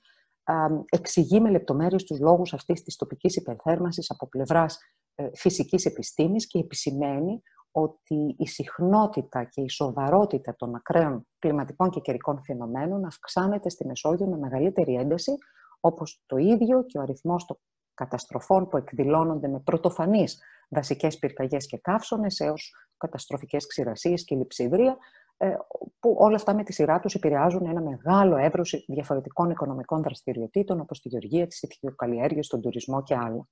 εξηγεί 0.88 1.40
με 1.40 1.50
λεπτομέρειες 1.50 2.04
τους 2.04 2.20
λόγους 2.20 2.52
αυτής 2.52 2.82
της 2.82 2.96
τοπικής 2.96 3.36
υπερθέρμανσης 3.36 4.10
από 4.10 4.28
πλευράς 4.28 4.78
ε, 5.14 5.28
φυσικής 5.34 5.84
επιστήμης 5.84 6.46
και 6.46 6.58
επισημαίνει 6.58 7.42
ότι 7.78 8.34
η 8.38 8.46
συχνότητα 8.46 9.44
και 9.44 9.60
η 9.60 9.68
σοβαρότητα 9.68 10.56
των 10.56 10.74
ακραίων 10.74 11.26
κλιματικών 11.38 11.90
και 11.90 12.00
καιρικών 12.00 12.42
φαινομένων 12.42 13.04
αυξάνεται 13.04 13.68
στη 13.68 13.86
Μεσόγειο 13.86 14.26
με 14.26 14.38
μεγαλύτερη 14.38 14.94
ένταση, 14.94 15.32
όπως 15.80 16.22
το 16.26 16.36
ίδιο 16.36 16.84
και 16.84 16.98
ο 16.98 17.00
αριθμός 17.00 17.44
των 17.44 17.58
καταστροφών 17.94 18.68
που 18.68 18.76
εκδηλώνονται 18.76 19.48
με 19.48 19.60
πρωτοφανείς 19.60 20.42
δασικές 20.68 21.18
πυρκαγιές 21.18 21.66
και 21.66 21.78
καύσονες 21.78 22.40
έως 22.40 22.74
καταστροφικές 22.96 23.66
ξηρασίες 23.66 24.24
και 24.24 24.36
λειψιδρία, 24.36 24.96
ε, 25.36 25.56
που 26.00 26.16
όλα 26.18 26.36
αυτά 26.36 26.54
με 26.54 26.62
τη 26.62 26.72
σειρά 26.72 27.00
τους 27.00 27.14
επηρεάζουν 27.14 27.66
ένα 27.66 27.80
μεγάλο 27.80 28.36
εύρος 28.36 28.84
διαφορετικών 28.88 29.50
οικονομικών 29.50 30.02
δραστηριοτήτων, 30.02 30.80
όπως 30.80 31.00
τη 31.00 31.08
γεωργία, 31.08 31.46
τις 31.46 31.62
ηθικοκαλλιέργειες, 31.62 32.46
τον 32.46 32.60
τουρισμό 32.60 33.02
και 33.02 33.14
άλλα. 33.14 33.48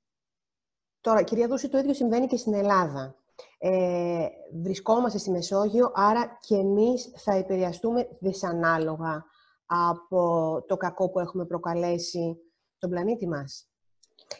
Τώρα, 1.00 1.22
κυρία 1.22 1.48
Δούση, 1.48 1.68
το 1.68 1.78
ίδιο 1.78 1.94
συμβαίνει 1.94 2.26
και 2.26 2.36
στην 2.36 2.54
Ελλάδα. 2.54 3.23
Ε, 3.66 4.28
βρισκόμαστε 4.62 5.18
στη 5.18 5.30
Μεσόγειο, 5.30 5.90
άρα 5.94 6.38
και 6.40 6.54
εμείς 6.54 7.12
θα 7.16 7.32
επηρεαστούμε 7.32 8.08
δυσανάλογα 8.20 9.24
από 9.66 10.64
το 10.68 10.76
κακό 10.76 11.10
που 11.10 11.20
έχουμε 11.20 11.44
προκαλέσει 11.44 12.36
τον 12.78 12.90
πλανήτη 12.90 13.28
μας. 13.28 13.68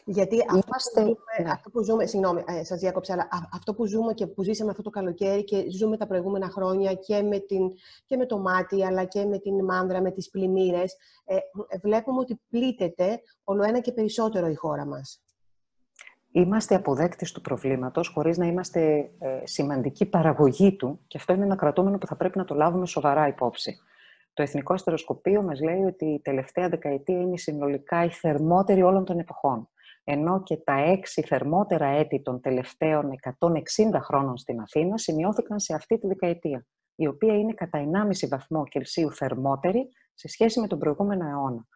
Γιατί 0.05 0.37
αυτό, 0.49 0.71
που 0.71 1.01
ζούμε, 1.01 1.15
ναι. 1.43 1.51
αυτό 1.51 1.69
που 1.69 1.83
ζούμε, 1.83 2.05
συγγνώμη, 2.05 2.43
ε, 2.47 2.63
σας 2.63 2.79
διάκοψα, 2.79 3.13
αλλά 3.13 3.27
αυτό 3.51 3.73
που 3.73 3.85
ζούμε 3.85 4.13
και 4.13 4.27
που 4.27 4.43
ζήσαμε 4.43 4.69
αυτό 4.69 4.81
το 4.81 4.89
καλοκαίρι 4.89 5.43
και 5.43 5.65
ζούμε 5.69 5.97
τα 5.97 6.07
προηγούμενα 6.07 6.49
χρόνια 6.49 6.93
και 6.93 7.21
με, 7.21 7.39
την, 7.39 7.71
και 8.05 8.17
με 8.17 8.25
το 8.25 8.37
μάτι, 8.37 8.85
αλλά 8.85 9.03
και 9.03 9.25
με 9.25 9.39
την 9.39 9.63
μάνδρα, 9.63 10.01
με 10.01 10.11
τις 10.11 10.29
πλημμύρες, 10.29 10.95
ε, 11.25 11.37
βλέπουμε 11.83 12.19
ότι 12.19 12.41
πλήττεται 12.49 13.21
όλο 13.43 13.63
ένα 13.63 13.79
και 13.79 13.91
περισσότερο 13.91 14.47
η 14.47 14.55
χώρα 14.55 14.85
μας. 14.85 15.24
Είμαστε 16.41 16.75
αποδέκτες 16.75 17.31
του 17.31 17.41
προβλήματος 17.41 18.07
χωρίς 18.07 18.37
να 18.37 18.45
είμαστε 18.45 19.11
ε, 19.19 19.41
σημαντική 19.43 20.05
παραγωγή 20.05 20.75
του 20.75 20.99
και 21.07 21.17
αυτό 21.17 21.33
είναι 21.33 21.43
ένα 21.43 21.55
κρατούμενο 21.55 21.97
που 21.97 22.07
θα 22.07 22.15
πρέπει 22.15 22.37
να 22.37 22.45
το 22.45 22.55
λάβουμε 22.55 22.85
σοβαρά 22.85 23.27
υπόψη. 23.27 23.77
Το 24.33 24.41
Εθνικό 24.41 24.73
Αστεροσκοπείο 24.73 25.41
μας 25.41 25.61
λέει 25.61 25.83
ότι 25.83 26.05
η 26.05 26.19
τελευταία 26.19 26.69
δεκαετία 26.69 27.19
είναι 27.19 27.37
συνολικά 27.37 28.03
η 28.03 28.09
θερμότερη 28.09 28.81
όλων 28.81 29.05
των 29.05 29.19
εποχών. 29.19 29.69
Ενώ 30.03 30.43
και 30.43 30.57
τα 30.57 30.73
έξι 30.73 31.21
θερμότερα 31.21 31.85
έτη 31.85 32.21
των 32.21 32.41
τελευταίων 32.41 33.09
160 33.39 33.49
χρόνων 34.01 34.37
στην 34.37 34.59
Αθήνα 34.59 34.97
σημειώθηκαν 34.97 35.59
σε 35.59 35.73
αυτή 35.73 35.99
τη 35.99 36.07
δεκαετία, 36.07 36.65
η 36.95 37.07
οποία 37.07 37.33
είναι 37.37 37.53
κατά 37.53 37.79
1,5 38.21 38.27
βαθμό 38.29 38.63
Κελσίου 38.63 39.11
θερμότερη 39.11 39.89
σε 40.13 40.27
σχέση 40.27 40.59
με 40.59 40.67
τον 40.67 40.79
προηγούμενο 40.79 41.27
αιώνα. 41.27 41.67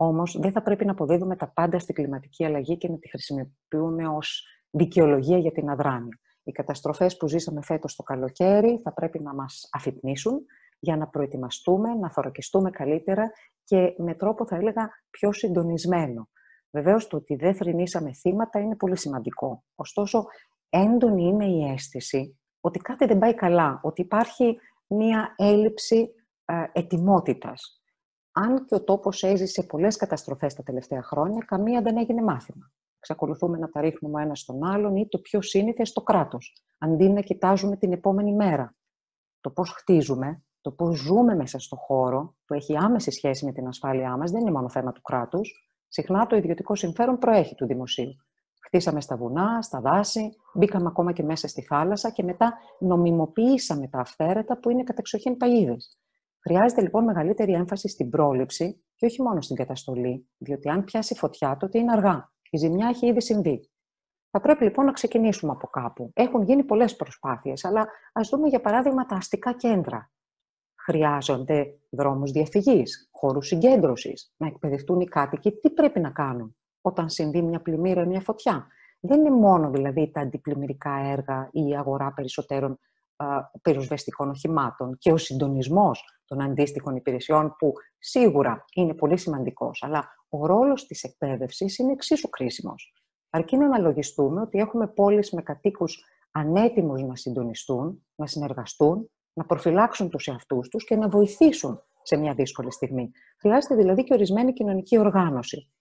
Όμως, 0.00 0.38
δεν 0.40 0.52
θα 0.52 0.62
πρέπει 0.62 0.84
να 0.84 0.90
αποδίδουμε 0.90 1.36
τα 1.36 1.52
πάντα 1.52 1.78
στην 1.78 1.94
κλιματική 1.94 2.44
αλλαγή 2.44 2.76
και 2.76 2.88
να 2.88 2.98
τη 2.98 3.08
χρησιμοποιούμε 3.08 4.08
ως 4.08 4.46
δικαιολογία 4.70 5.38
για 5.38 5.52
την 5.52 5.68
αδράνεια. 5.68 6.18
Οι 6.42 6.52
καταστροφές 6.52 7.16
που 7.16 7.28
ζήσαμε 7.28 7.62
φέτος 7.62 7.96
το 7.96 8.02
καλοκαίρι 8.02 8.80
θα 8.82 8.92
πρέπει 8.92 9.20
να 9.22 9.34
μας 9.34 9.68
αφυπνίσουν 9.72 10.44
για 10.78 10.96
να 10.96 11.08
προετοιμαστούμε, 11.08 11.94
να 11.94 12.10
θωρακιστούμε 12.10 12.70
καλύτερα 12.70 13.30
και 13.64 13.94
με 13.98 14.14
τρόπο, 14.14 14.46
θα 14.46 14.56
έλεγα, 14.56 14.88
πιο 15.10 15.32
συντονισμένο. 15.32 16.28
Βεβαίως, 16.70 17.06
το 17.06 17.16
ότι 17.16 17.34
δεν 17.34 17.54
θρυνήσαμε 17.54 18.12
θύματα 18.12 18.60
είναι 18.60 18.76
πολύ 18.76 18.96
σημαντικό. 18.96 19.64
Ωστόσο, 19.74 20.24
έντονη 20.68 21.22
είναι 21.22 21.46
η 21.46 21.72
αίσθηση 21.72 22.38
ότι 22.60 22.78
κάτι 22.78 23.06
δεν 23.06 23.18
πάει 23.18 23.34
καλά, 23.34 23.80
ότι 23.82 24.00
υπάρχει 24.00 24.58
μία 24.86 25.34
έλλειψη 25.36 26.14
ε, 26.44 26.64
ετοιμότητας 26.72 27.77
αν 28.44 28.64
και 28.64 28.74
ο 28.74 28.84
τόπος 28.84 29.22
έζησε 29.22 29.62
πολλές 29.62 29.96
καταστροφές 29.96 30.54
τα 30.54 30.62
τελευταία 30.62 31.02
χρόνια, 31.02 31.44
καμία 31.46 31.82
δεν 31.82 31.96
έγινε 31.96 32.22
μάθημα. 32.22 32.72
Εξακολουθούμε 32.98 33.58
να 33.58 33.68
τα 33.68 33.80
ρίχνουμε 33.80 34.22
ένας 34.22 34.40
στον 34.40 34.64
άλλον 34.64 34.96
ή 34.96 35.08
το 35.08 35.18
πιο 35.18 35.42
σύνηθε 35.42 35.84
στο 35.84 36.02
κράτος, 36.02 36.64
αντί 36.78 37.08
να 37.08 37.20
κοιτάζουμε 37.20 37.76
την 37.76 37.92
επόμενη 37.92 38.34
μέρα. 38.34 38.74
Το 39.40 39.50
πώς 39.50 39.70
χτίζουμε, 39.70 40.42
το 40.60 40.70
πώς 40.70 40.98
ζούμε 40.98 41.34
μέσα 41.34 41.58
στο 41.58 41.76
χώρο, 41.76 42.36
που 42.46 42.54
έχει 42.54 42.76
άμεση 42.76 43.10
σχέση 43.10 43.44
με 43.44 43.52
την 43.52 43.66
ασφάλειά 43.66 44.16
μας, 44.16 44.30
δεν 44.30 44.40
είναι 44.40 44.50
μόνο 44.50 44.68
θέμα 44.68 44.92
του 44.92 45.02
κράτους. 45.02 45.70
Συχνά 45.88 46.26
το 46.26 46.36
ιδιωτικό 46.36 46.74
συμφέρον 46.74 47.18
προέχει 47.18 47.54
του 47.54 47.66
δημοσίου. 47.66 48.16
Χτίσαμε 48.64 49.00
στα 49.00 49.16
βουνά, 49.16 49.62
στα 49.62 49.80
δάση, 49.80 50.30
μπήκαμε 50.54 50.86
ακόμα 50.86 51.12
και 51.12 51.22
μέσα 51.22 51.48
στη 51.48 51.62
θάλασσα 51.62 52.10
και 52.10 52.22
μετά 52.22 52.54
νομιμοποιήσαμε 52.78 53.88
τα 53.88 53.98
αυθαίρετα 53.98 54.58
που 54.58 54.70
είναι 54.70 54.82
κατεξοχήν 54.82 55.36
παγίδες. 55.36 55.98
Χρειάζεται 56.40 56.80
λοιπόν 56.80 57.04
μεγαλύτερη 57.04 57.52
έμφαση 57.52 57.88
στην 57.88 58.10
πρόληψη 58.10 58.84
και 58.96 59.06
όχι 59.06 59.22
μόνο 59.22 59.40
στην 59.40 59.56
καταστολή, 59.56 60.28
διότι 60.38 60.68
αν 60.68 60.84
πιάσει 60.84 61.14
φωτιά, 61.14 61.56
τότε 61.56 61.78
είναι 61.78 61.92
αργά. 61.92 62.32
Η 62.50 62.56
ζημιά 62.56 62.88
έχει 62.88 63.06
ήδη 63.06 63.20
συμβεί. 63.20 63.70
Θα 64.30 64.40
πρέπει 64.40 64.64
λοιπόν 64.64 64.84
να 64.84 64.92
ξεκινήσουμε 64.92 65.52
από 65.52 65.66
κάπου. 65.66 66.10
Έχουν 66.14 66.42
γίνει 66.42 66.64
πολλές 66.64 66.96
προσπάθειες, 66.96 67.64
αλλά 67.64 67.88
ας 68.12 68.28
δούμε 68.28 68.48
για 68.48 68.60
παράδειγμα 68.60 69.06
τα 69.06 69.16
αστικά 69.16 69.52
κέντρα. 69.52 70.10
Χρειάζονται 70.74 71.78
δρόμους 71.90 72.30
διαφυγής, 72.30 73.08
χώρους 73.12 73.46
συγκέντρωσης, 73.46 74.32
να 74.36 74.46
εκπαιδευτούν 74.46 75.00
οι 75.00 75.06
κάτοικοι 75.06 75.52
τι 75.52 75.70
πρέπει 75.70 76.00
να 76.00 76.10
κάνουν 76.10 76.56
όταν 76.80 77.08
συμβεί 77.08 77.42
μια 77.42 77.60
πλημμύρα 77.60 78.02
ή 78.02 78.06
μια 78.06 78.20
φωτιά; 78.20 78.66
Δεν 79.00 79.18
είναι 79.18 79.30
μόνο 79.30 79.70
δηλαδή 79.70 80.10
τα 80.10 80.20
αντιπλημμυρικά 80.20 80.90
έργα 80.90 81.48
ή 81.52 81.68
η 81.68 81.76
αγορά 81.76 82.12
περισσότερων 82.12 82.78
πυροσβεστικών 83.62 84.28
οχημάτων 84.28 84.96
και 84.98 85.12
ο 85.12 85.16
συντονισμός 85.16 86.04
των 86.24 86.42
αντίστοιχων 86.42 86.96
υπηρεσιών 86.96 87.54
που 87.58 87.72
σίγουρα 87.98 88.64
είναι 88.74 88.94
πολύ 88.94 89.16
σημαντικός, 89.16 89.82
αλλά 89.82 90.08
ο 90.28 90.46
ρόλος 90.46 90.86
της 90.86 91.02
εκπαίδευσης 91.02 91.78
είναι 91.78 91.92
εξίσου 91.92 92.28
κρίσιμος. 92.28 92.92
Αρκεί 93.30 93.56
να 93.56 93.66
αναλογιστούμε 93.66 94.40
ότι 94.40 94.58
έχουμε 94.58 94.88
πόλεις 94.88 95.32
με 95.32 95.42
κατοίκους 95.42 96.04
ανέτοιμους 96.30 97.02
να 97.02 97.16
συντονιστούν, 97.16 98.06
να 98.14 98.26
συνεργαστούν, 98.26 99.10
να 99.32 99.44
προφυλάξουν 99.44 100.08
τους 100.08 100.26
εαυτούς 100.26 100.68
τους 100.68 100.84
και 100.84 100.96
να 100.96 101.08
βοηθήσουν 101.08 101.82
σε 102.02 102.16
μια 102.16 102.34
δύσκολη 102.34 102.72
στιγμή. 102.72 103.10
Χρειάζεται 103.40 103.74
δηλαδή 103.74 104.04
και 104.04 104.14
ορισμένη 104.14 104.52
κοινωνική 104.52 104.98
οργάνωση. 104.98 105.72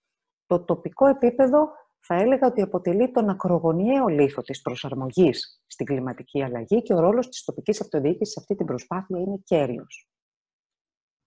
Το 0.46 0.64
τοπικό 0.64 1.08
επίπεδο 1.08 1.70
θα 2.00 2.16
έλεγα 2.16 2.48
ότι 2.48 2.62
αποτελεί 2.62 3.12
τον 3.12 3.30
ακρογωνιαίο 3.30 4.08
λίθο 4.08 4.42
της 4.42 4.62
προσαρμογής 4.62 5.62
στην 5.68 5.86
κλιματική 5.86 6.44
αλλαγή 6.44 6.82
και 6.82 6.94
ο 6.94 7.00
ρόλος 7.00 7.30
της 7.30 7.44
τοπικής 7.44 7.82
αυτοδιοίκησης 7.82 8.34
σε 8.34 8.40
αυτή 8.40 8.56
την 8.56 8.66
προσπάθεια 8.66 9.20
είναι 9.20 9.38
κέριος. 9.44 10.10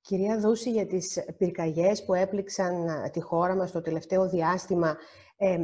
Κυρία 0.01 0.39
Δούση, 0.39 0.71
για 0.71 0.87
τις 0.87 1.25
πυρκαγιές 1.39 2.05
που 2.05 2.15
έπληξαν 2.15 2.87
τη 3.13 3.21
χώρα 3.21 3.57
μας 3.57 3.71
το 3.73 3.81
τελευταίο 3.81 4.29
διάστημα, 4.29 4.97
ε, 5.37 5.59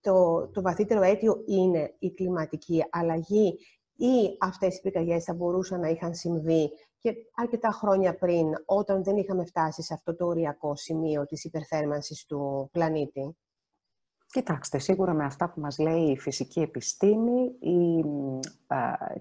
το, 0.00 0.48
το 0.48 0.62
βαθύτερο 0.62 1.02
αίτιο 1.02 1.42
είναι 1.46 1.94
η 1.98 2.10
κλιματική 2.10 2.84
αλλαγή 2.90 3.58
ή 3.96 4.36
αυτές 4.40 4.76
οι 4.76 4.80
πυρκαγιές 4.80 5.24
θα 5.24 5.34
μπορούσαν 5.34 5.80
να 5.80 5.88
είχαν 5.88 6.14
συμβεί 6.14 6.70
και 6.98 7.14
αρκετά 7.34 7.70
χρόνια 7.70 8.18
πριν, 8.18 8.46
όταν 8.64 9.04
δεν 9.04 9.16
είχαμε 9.16 9.44
φτάσει 9.44 9.82
σε 9.82 9.94
αυτό 9.94 10.16
το 10.16 10.26
οριακό 10.26 10.76
σημείο 10.76 11.26
της 11.26 11.44
υπερθέρμανσης 11.44 12.26
του 12.26 12.68
πλανήτη; 12.72 13.36
Κοιτάξτε, 14.36 14.78
σίγουρα 14.78 15.14
με 15.14 15.24
αυτά 15.24 15.50
που 15.50 15.60
μας 15.60 15.78
λέει 15.78 16.10
η 16.10 16.18
φυσική 16.18 16.60
επιστήμη, 16.60 17.54
η, 17.58 18.04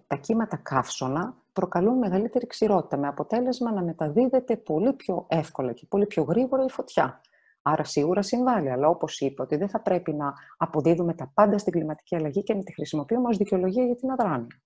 τα 0.07 0.15
κύματα 0.15 0.57
καύσωνα 0.57 1.37
προκαλούν 1.53 1.97
μεγαλύτερη 1.97 2.47
ξηρότητα, 2.47 2.97
με 2.97 3.07
αποτέλεσμα 3.07 3.71
να 3.71 3.83
μεταδίδεται 3.83 4.57
πολύ 4.57 4.93
πιο 4.93 5.25
εύκολα 5.29 5.73
και 5.73 5.85
πολύ 5.89 6.05
πιο 6.05 6.23
γρήγορα 6.23 6.63
η 6.63 6.69
φωτιά. 6.69 7.21
Άρα 7.61 7.83
σίγουρα 7.83 8.21
συμβάλλει, 8.21 8.69
αλλά 8.69 8.87
όπως 8.87 9.19
είπα, 9.19 9.43
ότι 9.43 9.55
δεν 9.55 9.69
θα 9.69 9.81
πρέπει 9.81 10.13
να 10.13 10.33
αποδίδουμε 10.57 11.13
τα 11.13 11.31
πάντα 11.33 11.57
στην 11.57 11.71
κλιματική 11.71 12.15
αλλαγή 12.15 12.43
και 12.43 12.53
να 12.53 12.63
τη 12.63 12.73
χρησιμοποιούμε 12.73 13.27
ως 13.27 13.37
δικαιολογία 13.37 13.85
για 13.85 13.95
την 13.95 14.11
αδράνεια. 14.11 14.61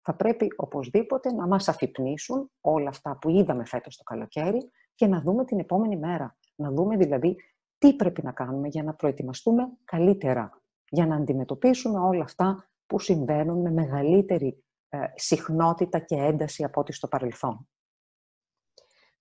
Θα 0.00 0.14
πρέπει 0.14 0.46
οπωσδήποτε 0.56 1.32
να 1.32 1.46
μας 1.46 1.68
αφυπνίσουν 1.68 2.50
όλα 2.60 2.88
αυτά 2.88 3.18
που 3.20 3.28
είδαμε 3.28 3.64
φέτος 3.64 3.96
το 3.96 4.02
καλοκαίρι 4.02 4.70
και 4.94 5.06
να 5.06 5.20
δούμε 5.20 5.44
την 5.44 5.58
επόμενη 5.58 5.96
μέρα. 5.96 6.36
Να 6.56 6.70
δούμε 6.70 6.96
δηλαδή 6.96 7.36
τι 7.84 7.94
πρέπει 7.94 8.22
να 8.22 8.32
κάνουμε 8.32 8.68
για 8.68 8.82
να 8.82 8.94
προετοιμαστούμε 8.94 9.62
καλύτερα, 9.84 10.62
για 10.88 11.06
να 11.06 11.16
αντιμετωπίσουμε 11.16 11.98
όλα 11.98 12.22
αυτά 12.24 12.68
που 12.86 12.98
συμβαίνουν 12.98 13.60
με 13.60 13.70
μεγαλύτερη 13.70 14.64
ε, 14.88 14.98
συχνότητα 15.14 15.98
και 15.98 16.14
ένταση 16.14 16.64
από 16.64 16.80
ό,τι 16.80 16.92
στο 16.92 17.08
παρελθόν; 17.08 17.68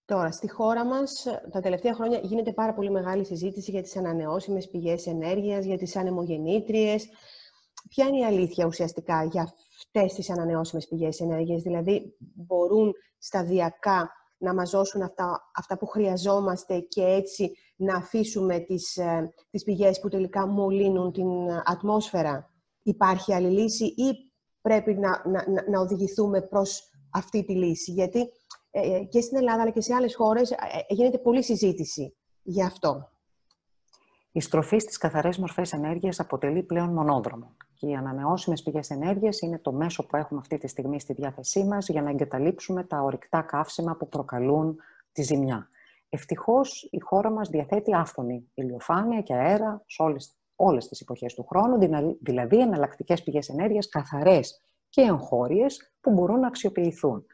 Τώρα, 0.05 0.31
στη 0.31 0.49
χώρα 0.49 0.85
μας, 0.85 1.25
τα 1.51 1.59
τελευταία 1.59 1.93
χρόνια 1.93 2.19
γίνεται 2.23 2.53
πάρα 2.53 2.73
πολύ 2.73 2.91
μεγάλη 2.91 3.25
συζήτηση 3.25 3.71
για 3.71 3.81
τις 3.81 3.97
ανανεώσιμες 3.97 4.69
πηγές 4.69 5.07
ενέργειας, 5.07 5.65
για 5.65 5.77
τις 5.77 5.95
ανεμογεννήτριες. 5.95 7.07
Ποια 7.89 8.07
είναι 8.07 8.17
η 8.17 8.25
αλήθεια 8.25 8.65
ουσιαστικά 8.65 9.23
για 9.23 9.41
αυτές 9.41 10.13
τις 10.13 10.29
ανανεώσιμες 10.29 10.87
πηγές 10.87 11.19
ενέργειας, 11.19 11.61
δηλαδή 11.61 12.15
μπορούν 12.17 12.93
σταδιακά 13.17 14.11
να 14.37 14.53
μας 14.53 14.69
δώσουν 14.69 15.01
αυτά, 15.01 15.51
αυτά 15.55 15.77
που 15.77 15.85
χρειαζόμαστε 15.85 16.79
και 16.79 17.03
έτσι 17.03 17.51
να 17.83 17.95
αφήσουμε 17.95 18.59
τις, 18.59 18.97
ε, 18.97 19.33
τις 19.49 19.63
πηγές 19.63 19.99
που 19.99 20.09
τελικά 20.09 20.47
μολύνουν 20.47 21.11
την 21.11 21.27
ατμόσφαιρα. 21.63 22.51
Υπάρχει 22.83 23.33
άλλη 23.33 23.49
λύση 23.49 23.85
ή 23.85 24.31
πρέπει 24.61 24.93
να, 24.93 25.21
να, 25.25 25.69
να 25.69 25.79
οδηγηθούμε 25.79 26.41
προς 26.41 26.89
αυτή 27.11 27.43
τη 27.43 27.53
λύση; 27.55 27.91
Γιατί 27.91 28.29
ε, 28.71 29.03
και 29.09 29.21
στην 29.21 29.37
Ελλάδα 29.37 29.61
αλλά 29.61 29.71
και 29.71 29.81
σε 29.81 29.93
άλλες 29.93 30.15
χώρες 30.15 30.51
ε, 30.51 30.55
γίνεται 30.89 31.17
πολλή 31.17 31.43
συζήτηση 31.43 32.15
γι' 32.41 32.63
αυτό. 32.63 33.07
Η 34.31 34.39
στροφή 34.39 34.79
στις 34.79 34.97
καθαρές 34.97 35.37
μορφές 35.37 35.73
ενέργειας 35.73 36.19
αποτελεί 36.19 36.63
πλέον 36.63 36.93
μονόδρομο 36.93 37.55
και 37.73 37.87
οι 37.87 37.95
ανανεώσιμες 37.95 38.63
πηγές 38.63 38.89
ενέργειας 38.89 39.41
είναι 39.41 39.59
το 39.59 39.71
μέσο 39.71 40.05
που 40.05 40.15
έχουμε 40.15 40.39
αυτή 40.39 40.57
τη 40.57 40.67
στιγμή 40.67 40.99
στη 40.99 41.13
διάθεσή 41.13 41.63
μας 41.63 41.87
για 41.87 42.01
να 42.01 42.09
εγκαταλείψουμε 42.09 42.83
τα 42.83 43.01
ορυκτά 43.01 43.41
καύσιμα 43.41 43.95
που 43.95 44.07
προκαλούν 44.07 44.77
τη 45.11 45.21
ζημιά. 45.21 45.69
Ευτυχώς 46.15 46.87
η 46.91 46.99
χώρα 46.99 47.31
μας 47.31 47.49
διαθέτει 47.49 47.95
άφθονη 47.95 48.51
ηλιοφάνεια 48.53 49.21
και 49.21 49.33
αέρα 49.33 49.83
σε 49.85 50.03
όλες, 50.03 50.37
όλες 50.55 50.87
τις 50.87 51.01
εποχές 51.01 51.33
του 51.33 51.45
χρόνου, 51.45 51.77
δηλαδή 52.21 52.59
εναλλακτικές 52.59 53.23
πηγές 53.23 53.49
ενέργειας 53.49 53.89
καθαρές 53.89 54.61
και 54.89 55.01
εγχώριες 55.01 55.93
που 56.01 56.11
μπορούν 56.11 56.39
να 56.39 56.47
αξιοποιηθούν. 56.47 57.25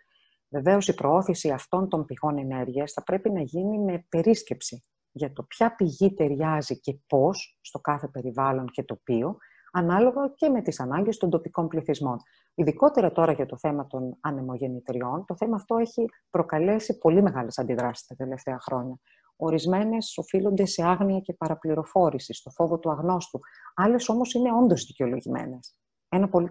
Βεβαίως 0.50 0.88
η 0.88 0.94
προώθηση 0.94 1.50
αυτών 1.50 1.90
των 1.90 2.06
πηγών 2.06 2.38
ενέργειας 2.38 2.92
θα 2.92 3.04
πρέπει 3.04 3.30
να 3.30 3.42
γίνει 3.42 3.80
με 3.80 4.06
περίσκεψη 4.10 4.84
για 5.12 5.34
το 5.34 5.44
ποια 5.44 5.76
πηγή 5.76 6.14
ταιριάζει 6.14 6.80
και 6.80 7.00
πώς 7.08 7.60
στο 7.62 7.80
κάθε 7.80 8.08
περιβάλλον 8.08 8.66
και 8.68 8.84
τοπίο, 8.84 9.38
ανάλογα 9.72 10.32
και 10.36 10.50
με 10.50 10.62
τις 10.62 10.80
ανάγκες 10.80 11.18
των 11.18 11.30
τοπικών 11.30 11.68
πληθυσμών. 11.68 12.18
Ειδικότερα 12.54 13.12
τώρα 13.12 13.32
για 13.32 13.46
το 13.46 13.58
θέμα 13.58 13.88
των 13.88 14.18
ανεμογεννητριών, 14.22 15.26
το 15.26 15.36
θέμα 15.36 15.56
αυτό 15.56 15.78
έχει 15.78 16.06
προκαλέσει 16.30 16.98
πολύ 16.98 17.22
μεγάλες 17.22 17.58
αντιδράσεις 17.58 18.08
τα 18.08 18.16
τελευταία 18.16 18.60
χρόνια. 18.60 19.00
Ορισμένες 19.36 20.18
οφείλονται 20.18 20.66
σε 20.66 20.84
άγνοια 20.84 21.20
και 21.20 21.34
παραπληροφόρηση, 21.34 22.34
στο 22.34 22.50
φόβο 22.50 22.80
του 22.80 22.92
αγνώστου. 22.92 23.40
Άλλες 23.76 24.10
όμως 24.10 24.34
είναι 24.34 24.54
όντως 24.54 24.86
δικαιολογημένες. 24.86 25.78
Ένα 26.10 26.30
πολύ 26.30 26.50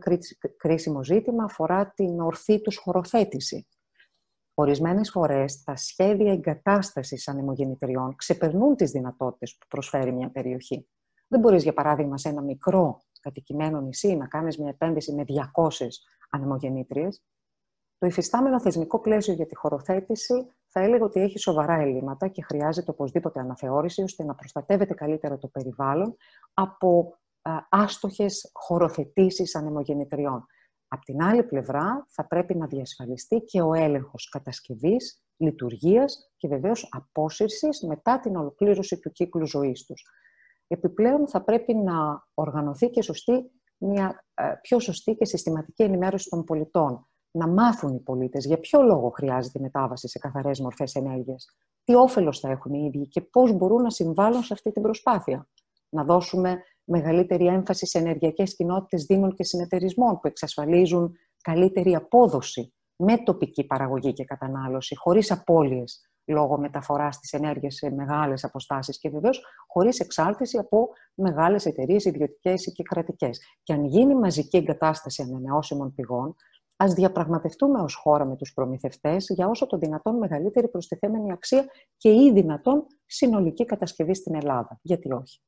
κρίσιμο 0.57 1.05
ζήτημα 1.05 1.45
αφορά 1.45 1.93
την 1.95 2.21
ορθή 2.21 2.61
τους 2.61 2.77
χωροθέτηση. 2.77 3.67
Ορισμένες 4.55 5.11
φορές 5.11 5.63
τα 5.63 5.77
σχέδια 5.77 6.33
εγκατάστασης 6.33 7.29
ανεμογεννητριών 7.29 8.17
ξεπερνούν 8.17 8.77
τις 8.77 8.91
δυνατότητες 8.91 9.57
που 9.59 9.67
προσφέρει 9.69 10.13
μια 10.13 10.31
περιοχή. 10.31 10.89
Δεν 11.29 11.41
μπορείς, 11.41 11.63
για 11.63 11.73
παράδειγμα, 11.73 12.19
σε 12.19 12.29
ένα 12.29 12.43
μικρό 12.43 13.03
κατοικημένο 13.21 13.81
νησί 13.81 14.17
να 14.17 14.27
κάνεις 14.27 14.59
μια 14.59 14.69
επένδυση 14.69 15.13
με 15.13 15.25
200 15.27 15.87
ανεμογεννήτριες, 16.31 17.23
το 17.99 18.07
υφιστάμενο 18.07 18.61
θεσμικό 18.61 19.01
πλαίσιο 19.01 19.35
για 19.35 19.47
τη 19.47 19.57
χωροθέτηση 19.57 20.47
θα 20.67 20.81
έλεγα 20.81 21.05
ότι 21.05 21.21
έχει 21.21 21.39
σοβαρά 21.39 21.75
ελλείμματα 21.75 22.29
και 22.29 22.43
χρειάζεται 22.43 22.91
οπωσδήποτε 22.91 23.41
αναθεώρηση 23.41 24.03
ώστε 24.03 24.25
να 24.25 24.35
προστατεύεται 24.35 24.95
καλύτερα 24.95 25.39
το 25.39 25.49
περιβάλλον 25.49 26.17
από 26.55 27.19
άστοχες 27.69 28.51
χωροθετήσεις 28.53 29.55
ανεμογεννητριών. 29.55 30.47
Απ' 30.89 31.03
την 31.03 31.23
άλλη 31.23 31.43
πλευρά 31.43 32.07
θα 32.09 32.27
πρέπει 32.27 32.55
να 32.55 32.67
διασφαλιστεί 32.67 33.41
και 33.41 33.61
ο 33.61 33.75
έλεγχος 33.75 34.29
κατασκευής, 34.29 35.23
λειτουργίας 35.37 36.33
και 36.37 36.49
βεβαίως 36.49 36.89
απόσυρσης 36.91 37.83
μετά 37.83 38.21
την 38.21 38.37
ολοκλήρωση 38.37 38.99
του 38.99 39.11
κύκλου 39.11 39.47
ζωής 39.47 39.85
τους. 39.85 40.05
Επιπλέον 40.69 41.29
θα 41.29 41.45
πρέπει 41.45 41.75
να 41.75 42.27
οργανωθεί 42.35 42.91
και 42.91 43.03
σωστή, 43.03 43.51
μια 43.79 44.25
πιο 44.61 44.81
σωστή 44.81 45.15
και 45.15 45.25
συστηματική 45.25 45.83
ενημέρωση 45.83 46.29
των 46.31 46.45
πολιτών. 46.45 47.09
Να 47.31 47.49
μάθουν 47.49 47.95
οι 47.95 48.01
πολίτες 48.01 48.45
για 48.45 48.59
ποιο 48.59 48.83
λόγο 48.83 49.11
χρειάζεται 49.11 49.59
η 49.59 49.63
μετάβαση 49.63 50.09
σε 50.09 50.19
καθαρές 50.19 50.61
μορφές 50.61 50.95
ενέργειας, 50.95 51.57
τι 51.85 51.95
όφελος 51.95 52.41
θα 52.41 52.51
έχουν 52.51 52.73
οι 52.75 52.91
ίδιοι 52.95 53.09
και 53.09 53.21
πώς 53.21 53.53
μπορούν 53.53 53.83
να 53.83 53.91
συμβάλλουν 53.91 54.43
σε 54.43 54.53
αυτή 54.53 54.73
την 54.73 54.83
προσπάθεια. 54.83 55.49
Να 55.89 56.05
δώσουμε 56.05 56.59
μεγαλύτερη 56.85 57.47
έμφαση 57.47 57.87
σε 57.87 57.99
ενεργειακές 57.99 58.57
κοινότητες 58.57 59.05
δήμων 59.05 59.35
και 59.35 59.45
συνεταιρισμών 59.45 60.21
που 60.21 60.27
εξασφαλίζουν 60.27 61.17
καλύτερη 61.43 61.95
απόδοση 61.95 62.75
με 62.97 63.17
τοπική 63.17 63.65
παραγωγή 63.65 64.13
και 64.13 64.25
κατανάλωση, 64.25 64.97
χωρίς 64.97 65.31
απώλειες 65.31 66.08
λόγω 66.29 66.59
μεταφοράς 66.59 67.19
της 67.19 67.33
ενέργειας 67.33 67.75
σε 67.75 67.91
μεγάλες 67.91 68.45
αποστάσεις 68.45 68.99
και 68.99 69.11
βεβαίως 69.11 69.45
χωρίς 69.67 70.01
εξάρτηση 70.01 70.59
από 70.59 70.89
μεγάλες 71.15 71.67
εταιρείες 71.67 72.05
ιδιωτικές 72.05 72.73
και 72.75 72.83
κρατικές. 72.83 73.41
Και 73.63 73.73
αν 73.73 73.85
γίνει 73.85 74.15
μαζική 74.15 74.57
εγκατάσταση 74.57 75.23
ανανεώσιμων 75.23 75.95
πηγών, 75.95 76.37
Α 76.85 76.87
διαπραγματευτούμε 76.95 77.81
ως 77.81 77.95
χώρα 77.95 78.25
με 78.25 78.37
τους 78.37 78.53
προμηθευτές 78.53 79.27
για 79.29 79.49
όσο 79.49 79.67
το 79.67 79.79
δυνατόν 79.79 80.17
μεγαλύτερη 80.17 80.69
προστιθέμενη 80.69 81.33
αξία 81.33 81.65
και 81.97 82.09
ή 82.09 82.33
δυνατόν 82.33 82.87
συνολική 83.07 83.65
κατασκευή 83.65 84.15
στην 84.15 84.35
Ελλάδα. 84.35 84.79
Γιατί 84.83 85.13
όχι; 85.13 85.41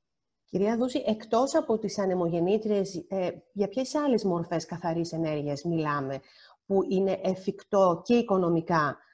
Κυρία 0.44 0.76
Δούση, 0.76 1.02
εκτός 1.06 1.54
από 1.54 1.78
τις 1.78 1.98
ανεμογεννήτριες, 1.98 3.04
ε, 3.08 3.28
για 3.52 3.68
ποιες 3.68 3.94
άλλες 3.94 4.24
μορφές 4.24 4.66
καθαρής 4.66 5.12
ενέργειας 5.12 5.62
μιλάμε, 5.62 6.20
που 6.66 6.82
είναι 6.88 7.20
εφικτό 7.22 8.00
και 8.04 8.14
οικονομικά 8.14 8.88
ε, 8.88 9.09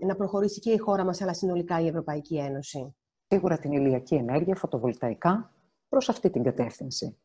να 0.00 0.16
προχωρήσει 0.16 0.60
και 0.60 0.70
η 0.70 0.78
χώρα 0.78 1.04
μας, 1.04 1.20
αλλά 1.20 1.34
συνολικά 1.34 1.80
η 1.80 1.86
Ευρωπαϊκή 1.86 2.38
Ένωση. 2.38 2.94
Σίγουρα 3.26 3.58
την 3.58 3.72
ηλιακή 3.72 4.14
ενέργεια, 4.14 4.54
φωτοβολταϊκά, 4.54 5.52
προς 5.88 6.08
αυτή 6.08 6.30
την 6.30 6.42
κατεύθυνση 6.42 7.16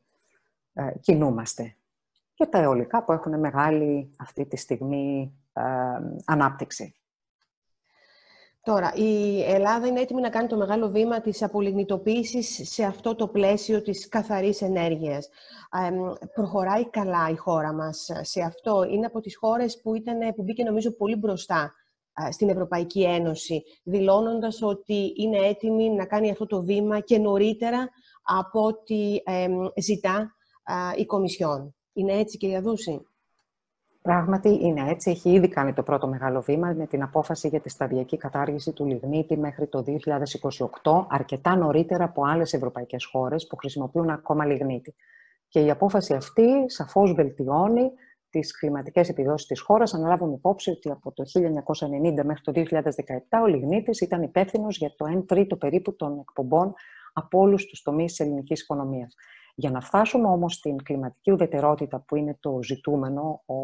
ε, 0.73 0.91
κινούμαστε. 0.99 1.75
Και 2.33 2.45
τα 2.45 2.57
αιωλικά 2.57 3.03
που 3.03 3.11
έχουν 3.11 3.39
μεγάλη 3.39 4.11
αυτή 4.17 4.45
τη 4.45 4.57
στιγμή 4.57 5.33
ε, 5.53 5.61
ανάπτυξη. 6.25 6.95
Τώρα, 8.61 8.93
η 8.95 9.41
Ελλάδα 9.43 9.87
είναι 9.87 9.99
έτοιμη 9.99 10.21
να 10.21 10.29
κάνει 10.29 10.47
το 10.47 10.57
μεγάλο 10.57 10.89
βήμα 10.89 11.21
της 11.21 11.43
απολιγνητοποίησης 11.43 12.73
σε 12.73 12.83
αυτό 12.83 13.15
το 13.15 13.27
πλαίσιο 13.27 13.81
της 13.81 14.09
καθαρής 14.09 14.61
ενέργειας. 14.61 15.29
προχωράει 16.33 16.89
καλά 16.89 17.29
η 17.29 17.35
χώρα 17.35 17.73
μας 17.73 18.09
σε 18.21 18.41
αυτό. 18.41 18.83
Είναι 18.83 19.05
από 19.05 19.19
τις 19.19 19.37
χώρες 19.37 19.81
που, 19.81 19.95
ήταν, 19.95 20.35
που 20.35 20.43
μπήκε 20.43 20.63
νομίζω 20.63 20.91
πολύ 20.91 21.15
μπροστά 21.15 21.73
στην 22.29 22.49
Ευρωπαϊκή 22.49 23.03
Ένωση, 23.03 23.63
δηλώνοντας 23.83 24.61
ότι 24.61 25.13
είναι 25.17 25.37
έτοιμη 25.37 25.89
να 25.89 26.05
κάνει 26.05 26.31
αυτό 26.31 26.45
το 26.45 26.63
βήμα 26.63 26.99
και 26.99 27.17
νωρίτερα 27.17 27.89
από 28.23 28.61
ό,τι 28.61 29.17
ζητά 29.81 30.35
η 30.95 31.05
Κομισιόν. 31.05 31.75
Είναι 31.93 32.13
έτσι, 32.13 32.37
κυρία 32.37 32.61
Δούση; 32.61 33.01
Πράγματι 34.01 34.49
είναι 34.61 34.89
έτσι. 34.89 35.09
Έχει 35.09 35.29
ήδη 35.31 35.47
κάνει 35.47 35.73
το 35.73 35.83
πρώτο 35.83 36.07
μεγάλο 36.07 36.41
βήμα 36.41 36.73
με 36.73 36.87
την 36.87 37.03
απόφαση 37.03 37.47
για 37.47 37.59
τη 37.59 37.69
σταδιακή 37.69 38.17
κατάργηση 38.17 38.71
του 38.71 38.85
λιγνίτη 38.85 39.37
μέχρι 39.37 39.67
το 39.67 39.83
2028, 40.83 41.05
αρκετά 41.09 41.55
νωρίτερα 41.55 42.03
από 42.03 42.25
άλλες 42.25 42.53
ευρωπαϊκές 42.53 43.05
χώρες 43.05 43.47
που 43.47 43.55
χρησιμοποιούν 43.55 44.09
ακόμα 44.09 44.45
λιγνίτη. 44.45 44.95
Και 45.47 45.59
η 45.59 45.69
απόφαση 45.69 46.13
αυτή 46.13 46.69
σαφώς 46.69 47.13
βελτιώνει 47.13 47.91
τις 48.39 48.57
κλιματικές 48.57 49.09
επιδόσεις 49.09 49.47
της 49.47 49.61
χώρας. 49.61 49.93
Αναλάβουμε 49.93 50.33
υπόψη 50.33 50.69
ότι 50.69 50.91
από 50.91 51.11
το 51.11 51.23
1990 51.25 52.23
μέχρι 52.23 52.43
το 52.43 52.51
2017 52.51 53.41
ο 53.43 53.45
λιγνίτης 53.45 54.01
ήταν 54.01 54.21
υπεύθυνος 54.21 54.77
για 54.77 54.93
το 54.95 55.05
1 55.17 55.25
τρίτο 55.25 55.55
περίπου 55.55 55.95
των 55.95 56.19
εκπομπών 56.19 56.73
από 57.13 57.39
όλους 57.39 57.65
τους 57.65 57.81
τομείς 57.81 58.11
της 58.11 58.19
ελληνικής 58.19 58.61
οικονομίας. 58.61 59.15
Για 59.55 59.71
να 59.71 59.81
φτάσουμε 59.81 60.27
όμως 60.27 60.53
στην 60.53 60.83
κλιματική 60.83 61.31
ουδετερότητα 61.31 61.99
που 61.99 62.15
είναι 62.15 62.37
το 62.39 62.59
ζητούμενο, 62.63 63.43
ο 63.45 63.55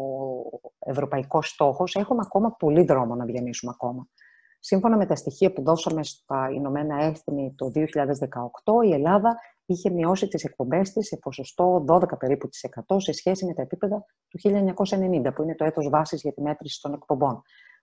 ευρωπαϊκός 0.78 1.48
στόχος, 1.48 1.94
έχουμε 1.94 2.20
ακόμα 2.24 2.52
πολύ 2.52 2.84
δρόμο 2.84 3.14
να 3.14 3.24
διανύσουμε 3.24 3.72
ακόμα. 3.74 4.08
Σύμφωνα 4.64 4.96
με 4.96 5.06
τα 5.06 5.14
στοιχεία 5.14 5.52
που 5.52 5.62
δώσαμε 5.62 6.04
στα 6.04 6.50
Ηνωμένα 6.54 7.04
Έθνη 7.04 7.54
το 7.56 7.70
2018, 7.74 7.84
η 8.84 8.92
Ελλάδα 8.92 9.36
είχε 9.66 9.90
μειώσει 9.90 10.28
τις 10.28 10.44
εκπομπές 10.44 10.92
της 10.92 11.06
σε 11.06 11.16
ποσοστό 11.16 11.84
12 11.88 12.18
περίπου 12.18 12.48
της 12.48 12.66
100 12.88 12.96
σε 12.98 13.12
σχέση 13.12 13.46
με 13.46 13.54
τα 13.54 13.62
επίπεδα 13.62 14.04
του 14.28 14.38
1990, 14.42 15.34
που 15.34 15.42
είναι 15.42 15.54
το 15.54 15.64
έτος 15.64 15.88
βάσης 15.88 16.20
για 16.20 16.32
τη 16.32 16.42
μέτρηση 16.42 16.80
των 16.80 16.92
εκπομπών. 16.92 17.42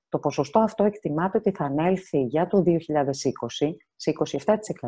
Το 0.09 0.19
ποσοστό 0.19 0.59
αυτό 0.59 0.83
εκτιμάται 0.83 1.37
ότι 1.37 1.51
θα 1.51 1.65
ανέλθει 1.65 2.21
για 2.21 2.47
το 2.47 2.63
2020 2.65 2.75
σε 3.95 4.11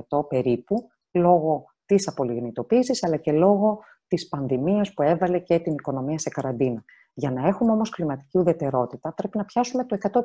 27% 0.10 0.28
περίπου, 0.28 0.90
λόγω 1.12 1.66
Της 1.86 2.08
απολιγνητοποίησης, 2.08 3.04
αλλά 3.04 3.18
και 3.18 3.32
λόγω 3.32 3.80
της 4.08 4.28
πανδημίας 4.28 4.94
που 4.94 5.02
έβαλε 5.02 5.40
και 5.40 5.60
την 5.60 5.74
οικονομία 5.74 6.20
σε 6.20 6.30
καραντίνα. 6.30 6.84
Για 7.14 7.32
να 7.32 7.48
έχουμε 7.48 7.72
όμως 7.72 7.90
κλιματική 7.90 8.38
ουδετερότητα, 8.38 9.14
πρέπει 9.14 9.38
να 9.38 9.46
πιάσουμε 9.46 9.86
το 9.86 9.98
100% 10.02 10.20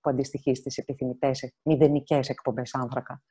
που 0.00 0.10
αντιστοιχεί 0.10 0.54
στις 0.54 0.78
επιθυμητές 0.78 1.54
μηδενικές 1.62 2.28
εκπομπές 2.28 2.74
άνθρακα. 2.74 3.22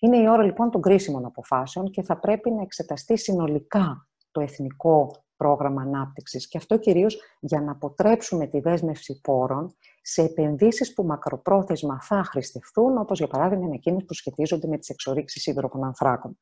Είναι 0.00 0.16
η 0.16 0.28
ώρα 0.28 0.42
λοιπόν 0.42 0.70
των 0.70 0.80
κρίσιμων 0.80 1.24
αποφάσεων 1.24 1.90
και 1.90 2.02
θα 2.02 2.18
πρέπει 2.18 2.50
να 2.50 2.62
εξεταστεί 2.62 3.16
συνολικά 3.16 4.06
το 4.30 4.40
εθνικό 4.40 5.24
πρόγραμμα 5.36 5.82
ανάπτυξης. 5.82 6.48
Και 6.48 6.58
αυτό 6.58 6.78
κυρίως 6.78 7.20
για 7.40 7.60
να 7.60 7.72
αποτρέψουμε 7.72 8.46
τη 8.46 8.60
δέσμευση 8.60 9.20
πόρων 9.20 9.76
σε 10.02 10.22
επενδύσεις 10.22 10.94
που 10.94 11.04
μακροπρόθεσμα 11.04 12.00
θα 12.00 12.24
χρηστευτούν, 12.24 12.98
όπως 12.98 13.18
για 13.18 13.26
παράδειγμα 13.26 13.68
εκείνες 13.72 14.04
που 14.04 14.14
σχετίζονται 14.14 14.66
με 14.66 14.78
τις 14.78 14.88
εξορίξεις 14.88 15.46
υδρογονανθράκων. 15.46 16.38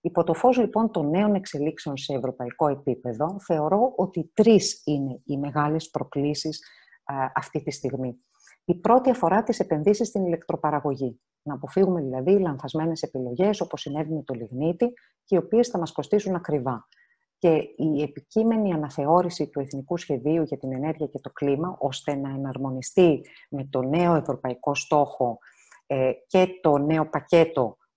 Υπό 0.00 0.24
το 0.24 0.34
φως 0.34 0.58
λοιπόν 0.58 0.90
των 0.90 1.10
νέων 1.10 1.34
εξελίξεων 1.34 1.96
σε 1.96 2.14
ευρωπαϊκό 2.14 2.68
επίπεδο, 2.68 3.36
θεωρώ 3.40 3.92
ότι 3.96 4.30
τρεις 4.34 4.82
είναι 4.84 5.20
οι 5.24 5.36
μεγάλες 5.36 5.90
προκλήσεις 5.90 6.60
αυτή 7.34 7.62
τη 7.62 7.70
στιγμή. 7.70 8.18
Η 8.64 8.74
πρώτη 8.74 9.10
αφορά 9.10 9.42
τις 9.42 9.60
επενδύσεις 9.60 10.08
στην 10.08 10.26
ηλεκτροπαραγωγή. 10.26 11.20
Να 11.42 11.54
αποφύγουμε 11.54 12.00
δηλαδή 12.00 12.38
λανθασμένες 12.38 13.02
επιλογές 13.02 13.60
όπως 13.60 13.80
συνέβη 13.80 14.12
με 14.12 14.22
το 14.22 14.34
λιγνίτη 14.34 14.92
και 15.24 15.34
οι 15.34 15.38
οποίες 15.38 15.68
θα 15.68 15.78
μας 15.78 15.92
κοστίσουν 15.92 16.34
ακριβά. 16.34 16.88
Και 17.38 17.62
η 17.76 18.02
επικείμενη 18.02 18.72
αναθεώρηση 18.72 19.48
του 19.48 19.60
Εθνικού 19.60 19.96
Σχεδίου 19.96 20.42
για 20.42 20.58
την 20.58 20.72
Ενέργεια 20.72 21.06
και 21.06 21.18
το 21.18 21.30
Κλίμα, 21.30 21.76
ώστε 21.78 22.14
να 22.14 22.28
εναρμονιστεί 22.28 23.20
με 23.50 23.64
το 23.70 23.82
νέο 23.82 24.14
ευρωπαϊκό 24.14 24.74
στόχο 24.74 25.38
ε, 25.86 26.12
και 26.26 26.48
το 26.62 26.78
νέο 26.78 27.08
πακέτο 27.08 27.76
ε, 27.76 27.89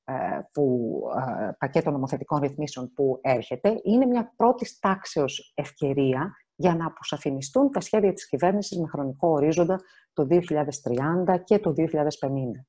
που, 0.51 0.99
ε, 1.47 1.51
πακέτο 1.57 1.91
νομοθετικών 1.91 2.39
ρυθμίσεων 2.39 2.93
που 2.93 3.19
έρχεται, 3.21 3.81
είναι 3.83 4.05
μια 4.05 4.33
πρώτης 4.35 4.79
τάξεως 4.79 5.53
ευκαιρία 5.55 6.31
για 6.55 6.75
να 6.75 6.85
αποσαφινιστούν 6.85 7.71
τα 7.71 7.79
σχέδια 7.79 8.13
της 8.13 8.27
κυβέρνησης 8.27 8.79
με 8.79 8.87
χρονικό 8.87 9.27
ορίζοντα 9.27 9.79
το 10.13 10.25
2030 10.25 11.37
και 11.43 11.59
το 11.59 11.73
2050. 11.73 12.65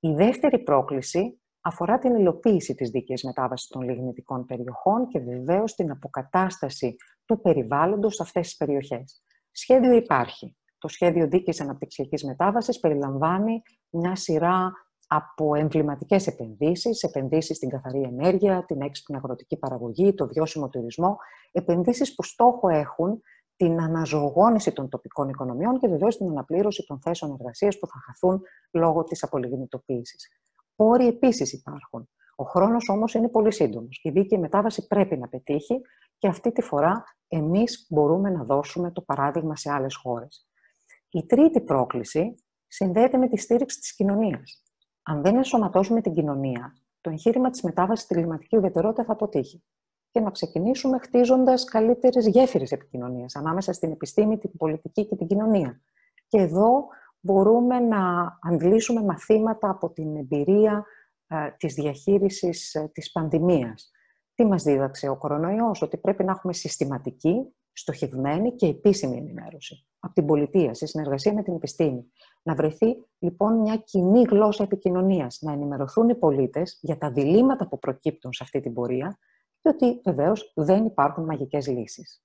Η 0.00 0.14
δεύτερη 0.14 0.58
πρόκληση 0.58 1.40
αφορά 1.60 1.98
την 1.98 2.14
υλοποίηση 2.14 2.74
της 2.74 2.90
δίκαιης 2.90 3.24
μετάβασης 3.24 3.68
των 3.68 3.82
λιγνητικών 3.82 4.46
περιοχών 4.46 5.08
και 5.08 5.18
βεβαίως 5.20 5.74
την 5.74 5.90
αποκατάσταση 5.90 6.96
του 7.24 7.40
περιβάλλοντος 7.40 8.14
σε 8.14 8.22
αυτές 8.22 8.46
τις 8.46 8.56
περιοχές. 8.56 9.22
Σχέδιο 9.50 9.92
υπάρχει. 9.92 10.56
Το 10.78 10.88
σχέδιο 10.88 11.28
δίκαιης 11.28 11.60
αναπτυξιακής 11.60 12.24
μετάβασης 12.24 12.80
περιλαμβάνει 12.80 13.62
μια 13.90 14.16
σειρά 14.16 14.72
από 15.12 15.54
εμβληματικές 15.54 16.26
επενδύσεις, 16.26 17.02
επενδύσεις 17.02 17.56
στην 17.56 17.68
καθαρή 17.68 18.02
ενέργεια, 18.02 18.64
την 18.64 18.80
έξυπνη 18.80 19.16
αγροτική 19.16 19.56
παραγωγή, 19.56 20.14
το 20.14 20.26
βιώσιμο 20.26 20.68
τουρισμό, 20.68 21.16
επενδύσεις 21.52 22.14
που 22.14 22.22
στόχο 22.22 22.68
έχουν 22.68 23.22
την 23.56 23.80
αναζωογόνηση 23.80 24.72
των 24.72 24.88
τοπικών 24.88 25.28
οικονομιών 25.28 25.78
και 25.78 25.88
βεβαίως 25.88 26.16
την 26.16 26.28
αναπλήρωση 26.28 26.84
των 26.86 27.00
θέσεων 27.00 27.36
εργασίας 27.38 27.78
που 27.78 27.86
θα 27.86 28.00
χαθούν 28.06 28.42
λόγω 28.72 29.04
της 29.04 29.22
απολιγνητοποίησης. 29.22 30.28
Πόροι 30.76 31.06
επίσης 31.06 31.52
υπάρχουν. 31.52 32.08
Ο 32.36 32.44
χρόνος 32.44 32.88
όμως 32.88 33.14
είναι 33.14 33.28
πολύ 33.28 33.52
σύντομος. 33.52 34.00
Η 34.02 34.10
δίκαιη 34.10 34.38
μετάβαση 34.38 34.86
πρέπει 34.86 35.16
να 35.16 35.28
πετύχει 35.28 35.80
και 36.18 36.28
αυτή 36.28 36.52
τη 36.52 36.62
φορά 36.62 37.04
εμείς 37.28 37.86
μπορούμε 37.90 38.30
να 38.30 38.44
δώσουμε 38.44 38.90
το 38.92 39.00
παράδειγμα 39.00 39.56
σε 39.56 39.72
άλλες 39.72 39.96
χώρες. 39.96 40.48
Η 41.10 41.26
τρίτη 41.26 41.60
πρόκληση 41.60 42.34
συνδέεται 42.66 43.16
με 43.16 43.28
τη 43.28 43.36
στήριξη 43.36 43.78
της 43.78 43.94
κοινωνίας 43.94 44.64
αν 45.10 45.22
δεν 45.22 45.36
ενσωματώσουμε 45.36 46.00
την 46.00 46.14
κοινωνία, 46.14 46.76
το 47.00 47.10
εγχείρημα 47.10 47.50
της 47.50 47.62
μετάβασης 47.62 48.04
στη 48.04 48.14
κλιματική 48.14 48.56
ουδετερότητα 48.56 49.04
θα 49.04 49.12
αποτύχει. 49.12 49.62
και 50.12 50.20
να 50.20 50.30
ξεκινήσουμε 50.30 50.98
χτίζοντας 50.98 51.64
καλύτερες 51.64 52.26
γέφυρες 52.26 52.72
επικοινωνίας 52.72 53.36
ανάμεσα 53.36 53.72
στην 53.72 53.90
επιστήμη, 53.90 54.38
την 54.38 54.56
πολιτική 54.56 55.06
και 55.06 55.16
την 55.16 55.26
κοινωνία. 55.26 55.80
Και 56.28 56.38
εδώ 56.38 56.86
μπορούμε 57.20 57.78
να 57.78 57.98
αντλήσουμε 58.42 59.02
μαθήματα 59.02 59.70
από 59.70 59.90
την 59.90 60.16
εμπειρία 60.16 60.84
ε, 61.26 61.50
της 61.56 61.74
διαχείρισης 61.74 62.74
ε, 62.74 62.90
της 62.92 63.12
πανδημίας. 63.12 63.90
Τι 64.34 64.44
μας 64.44 64.62
δίδαξε 64.62 65.08
ο 65.08 65.16
κορονοϊός, 65.16 65.82
ότι 65.82 65.96
πρέπει 65.96 66.24
να 66.24 66.32
έχουμε 66.32 66.52
συστηματική, 66.52 67.54
στοχευμένη 67.72 68.54
και 68.54 68.66
επίσημη 68.66 69.16
ενημέρωση 69.16 69.86
από 69.98 70.14
την 70.14 70.26
πολιτεία, 70.26 70.74
σε 70.74 70.86
συνεργασία 70.86 71.32
με 71.32 71.42
την 71.42 71.54
επιστήμη. 71.54 72.12
Να 72.42 72.54
βρεθεί 72.54 72.96
λοιπόν 73.18 73.54
μια 73.60 73.76
κοινή 73.76 74.22
γλώσσα 74.22 74.62
επικοινωνίας, 74.62 75.38
να 75.40 75.52
ενημερωθούν 75.52 76.08
οι 76.08 76.14
πολίτες 76.14 76.78
για 76.82 76.98
τα 76.98 77.10
διλήμματα 77.10 77.68
που 77.68 77.78
προκύπτουν 77.78 78.32
σε 78.32 78.42
αυτή 78.42 78.60
την 78.60 78.74
πορεία 78.74 79.18
και 79.62 79.68
ότι 79.68 80.00
βεβαίως 80.04 80.52
δεν 80.54 80.84
υπάρχουν 80.84 81.24
μαγικές 81.24 81.66
λύσεις. 81.66 82.22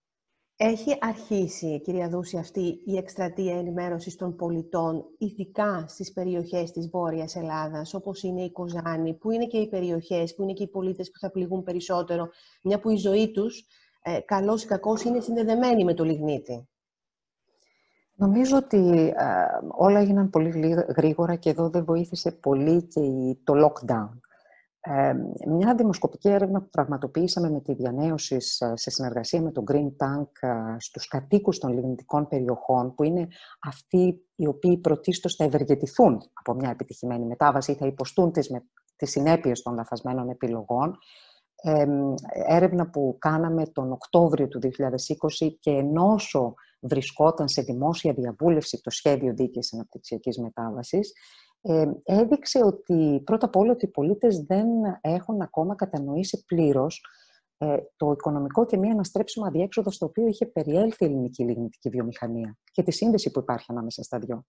Έχει 0.57 0.97
αρχίσει, 0.99 1.81
κυρία 1.81 2.09
Δούση, 2.09 2.37
αυτή 2.37 2.81
η 2.85 2.97
εκστρατεία 2.97 3.57
ενημέρωσης 3.57 4.15
των 4.15 4.35
πολιτών, 4.35 5.05
ειδικά 5.17 5.85
στις 5.87 6.13
περιοχές 6.13 6.71
της 6.71 6.89
Βόρειας 6.89 7.35
Ελλάδας, 7.35 7.93
όπως 7.93 8.23
είναι 8.23 8.41
η 8.41 8.51
Κοζάνη, 8.51 9.13
που 9.13 9.31
είναι 9.31 9.45
και 9.45 9.57
οι 9.57 9.69
περιοχές, 9.69 10.35
που 10.35 10.43
είναι 10.43 10.53
και 10.53 10.63
οι 10.63 10.67
πολίτες 10.67 11.11
που 11.11 11.19
θα 11.19 11.31
πληγούν 11.31 11.63
περισσότερο, 11.63 12.29
μια 12.63 12.79
που 12.79 12.89
η 12.89 12.95
ζωή 12.95 13.31
τους, 13.31 13.65
ε, 14.03 14.19
καλός 14.19 14.63
ή 14.63 14.67
κακός, 14.67 15.03
είναι 15.03 15.19
συνδεδεμένη 15.19 15.83
με 15.83 15.93
το 15.93 16.03
λιγνίτη. 16.03 16.67
Νομίζω 18.15 18.57
ότι 18.57 19.13
ε, 19.17 19.35
όλα 19.67 19.99
έγιναν 19.99 20.29
πολύ 20.29 20.75
γρήγορα 20.97 21.35
και 21.35 21.49
εδώ 21.49 21.69
δεν 21.69 21.85
βοήθησε 21.85 22.31
πολύ 22.31 22.83
και 22.83 23.01
το 23.43 23.53
lockdown. 23.65 24.09
Μια 25.47 25.75
δημοσκοπική 25.75 26.29
έρευνα 26.29 26.61
που 26.61 26.69
πραγματοποιήσαμε 26.69 27.49
με 27.49 27.61
τη 27.61 27.73
διανέωση 27.73 28.39
σε 28.73 28.89
συνεργασία 28.89 29.41
με 29.41 29.51
το 29.51 29.63
Green 29.71 29.87
Tank 29.87 30.49
στους 30.77 31.07
κατοίκους 31.07 31.57
των 31.57 31.73
λιγνητικών 31.73 32.27
περιοχών, 32.27 32.95
που 32.95 33.03
είναι 33.03 33.27
αυτοί 33.61 34.21
οι 34.35 34.47
οποίοι 34.47 34.77
πρωτίστως 34.77 35.35
θα 35.35 35.43
ευεργετηθούν 35.43 36.21
από 36.33 36.53
μια 36.53 36.69
επιτυχημένη 36.69 37.25
μετάβαση 37.25 37.71
ή 37.71 37.75
θα 37.75 37.85
υποστούν 37.85 38.31
τις, 38.31 38.49
με, 38.49 38.63
τις 38.95 39.09
συνέπειες 39.09 39.61
των 39.61 39.73
λαθασμένων 39.73 40.29
επιλογών, 40.29 40.97
έρευνα 42.47 42.89
που 42.89 43.15
κάναμε 43.19 43.65
τον 43.65 43.91
Οκτώβριο 43.91 44.47
του 44.47 44.59
2020 44.59 45.49
και 45.59 45.71
ενώσο 45.71 46.53
βρισκόταν 46.89 47.47
σε 47.47 47.61
δημόσια 47.61 48.13
διαβούλευση 48.13 48.81
το 48.81 48.89
σχέδιο 48.89 49.33
δίκαιης 49.33 49.73
αναπτυξιακής 49.73 50.37
μετάβασης, 50.37 51.13
ε, 51.61 51.85
έδειξε 52.03 52.63
ότι 52.63 53.21
πρώτα 53.25 53.45
απ' 53.45 53.55
όλα 53.55 53.71
ότι 53.71 53.85
οι 53.85 53.89
πολίτες 53.89 54.39
δεν 54.39 54.67
έχουν 55.01 55.41
ακόμα 55.41 55.75
κατανοήσει 55.75 56.43
πλήρως 56.45 57.01
ε, 57.57 57.77
το 57.95 58.11
οικονομικό 58.11 58.65
και 58.65 58.77
μία 58.77 58.91
αναστρέψιμο 58.91 59.45
αδιέξοδο 59.45 59.91
στο 59.91 60.05
οποίο 60.05 60.27
είχε 60.27 60.45
περιέλθει 60.45 61.03
η 61.03 61.07
ελληνική 61.07 61.43
λιγνητική 61.43 61.89
βιομηχανία 61.89 62.57
και 62.71 62.83
τη 62.83 62.91
σύνδεση 62.91 63.31
που 63.31 63.39
υπάρχει 63.39 63.65
ανάμεσα 63.69 64.03
στα 64.03 64.19
δυο. 64.19 64.45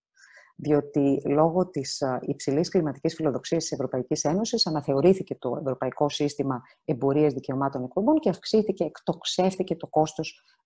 Διότι 0.57 1.22
λόγω 1.27 1.68
της 1.68 2.03
υψηλής 2.20 2.68
κλιματικής 2.68 3.14
φιλοδοξίας 3.14 3.62
της 3.62 3.72
Ευρωπαϊκής 3.72 4.25
Ένωσης 4.25 4.66
αναθεωρήθηκε 4.66 5.35
το 5.35 5.57
Ευρωπαϊκό 5.61 6.09
Σύστημα 6.09 6.62
Εμπορίας 6.85 7.33
Δικαιωμάτων 7.33 7.85
Εκπομπών 7.85 8.18
και 8.18 8.29
αυξήθηκε, 8.29 8.85
εκτοξεύτηκε 8.85 9.77
το 9.77 9.87
κόστος 9.87 10.42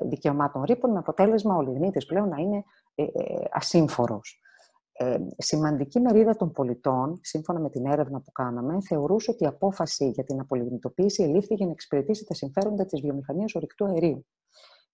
δικαιωμάτων 0.00 0.62
ρήπων, 0.62 0.90
με 0.90 0.98
αποτέλεσμα 0.98 1.56
ο 1.56 1.60
λιγνίτης 1.60 2.06
πλέον 2.06 2.28
να 2.28 2.36
είναι 2.36 2.64
ε, 2.94 3.04
ασύμφορος 3.50 4.40
ε, 5.00 5.18
σημαντική 5.36 6.00
μερίδα 6.00 6.36
των 6.36 6.52
πολιτών, 6.52 7.20
σύμφωνα 7.22 7.60
με 7.60 7.70
την 7.70 7.86
έρευνα 7.86 8.20
που 8.20 8.32
κάναμε, 8.32 8.80
θεωρούσε 8.80 9.30
ότι 9.30 9.44
η 9.44 9.46
απόφαση 9.46 10.08
για 10.08 10.24
την 10.24 10.40
απολιγνητοποίηση 10.40 11.22
ελήφθη 11.22 11.54
για 11.54 11.66
να 11.66 11.72
εξυπηρετήσει 11.72 12.24
τα 12.24 12.34
συμφέροντα 12.34 12.86
της 12.86 13.00
βιομηχανίας 13.00 13.54
ορυκτού 13.54 13.84
αερίου. 13.84 14.26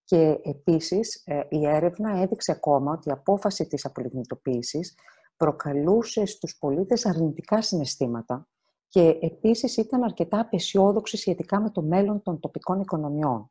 Και 0.05 0.41
επίσης 0.43 1.23
ε, 1.25 1.41
η 1.49 1.67
έρευνα 1.67 2.19
έδειξε 2.21 2.53
ακόμα 2.53 2.93
ότι 2.93 3.09
η 3.09 3.13
απόφαση 3.13 3.67
της 3.67 3.85
απολιγνητοποίησης 3.85 4.95
προκαλούσε 5.37 6.25
στους 6.25 6.59
πολίτες 6.59 7.07
αρνητικά 7.07 7.63
συναισθήματα 7.63 8.49
και 8.89 9.19
επίσης 9.21 9.77
ήταν 9.77 10.03
αρκετά 10.03 10.41
απεσιόδοξη 10.41 11.17
σχετικά 11.17 11.61
με 11.61 11.71
το 11.71 11.83
μέλλον 11.83 12.23
των 12.23 12.41
τοπικών 12.41 12.81
οικονομιών. 12.81 13.51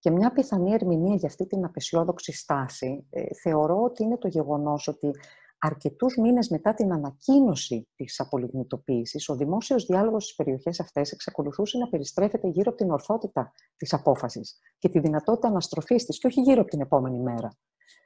Και 0.00 0.10
μια 0.10 0.32
πιθανή 0.32 0.72
ερμηνεία 0.72 1.14
για 1.14 1.28
αυτή 1.28 1.46
την 1.46 1.64
απεσιόδοξη 1.64 2.32
στάση 2.32 3.06
ε, 3.10 3.22
θεωρώ 3.42 3.82
ότι 3.82 4.02
είναι 4.02 4.18
το 4.18 4.28
γεγονός 4.28 4.88
ότι 4.88 5.10
αρκετούς 5.58 6.16
μήνες 6.16 6.48
μετά 6.48 6.74
την 6.74 6.92
ανακοίνωση 6.92 7.88
της 7.96 8.20
απολιγνητοποίησης, 8.20 9.28
ο 9.28 9.36
δημόσιος 9.36 9.86
διάλογος 9.86 10.24
στις 10.24 10.36
περιοχές 10.36 10.80
αυτές 10.80 11.12
εξακολουθούσε 11.12 11.78
να 11.78 11.88
περιστρέφεται 11.88 12.48
γύρω 12.48 12.70
από 12.70 12.76
την 12.76 12.90
ορθότητα 12.90 13.52
της 13.76 13.92
απόφασης 13.92 14.58
και 14.78 14.88
τη 14.88 14.98
δυνατότητα 15.00 15.48
αναστροφής 15.48 16.04
της 16.04 16.18
και 16.18 16.26
όχι 16.26 16.40
γύρω 16.40 16.60
από 16.60 16.70
την 16.70 16.80
επόμενη 16.80 17.18
μέρα 17.18 17.48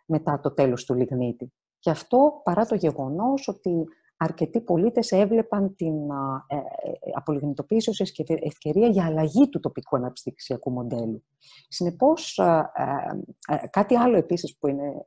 μετά 0.07 0.41
το 0.41 0.55
τέλος 0.55 0.85
του 0.85 0.95
λιγνίτη. 0.95 1.53
Και 1.79 1.91
αυτό 1.91 2.41
παρά 2.45 2.67
το 2.67 2.75
γεγονός 2.75 3.49
ότι 3.49 3.85
αρκετοί 4.17 4.61
πολίτες 4.61 5.13
έβλεπαν 5.13 5.75
την 5.77 6.11
ε, 6.11 6.57
ε, 6.57 6.61
απολιγνητοποίηση 7.15 7.91
ως 7.91 8.01
ευκαιρία 8.27 8.89
για 8.89 9.05
αλλαγή 9.05 9.49
του 9.49 9.61
τοπικού 9.61 9.97
αναπτυξιακού 9.97 10.71
μοντέλου. 10.71 11.25
Συνεπώς, 11.69 12.39
ε, 12.39 13.67
κάτι 13.71 13.95
άλλο 13.95 14.17
επίσης 14.17 14.57
που 14.59 14.69
είναι, 14.69 15.05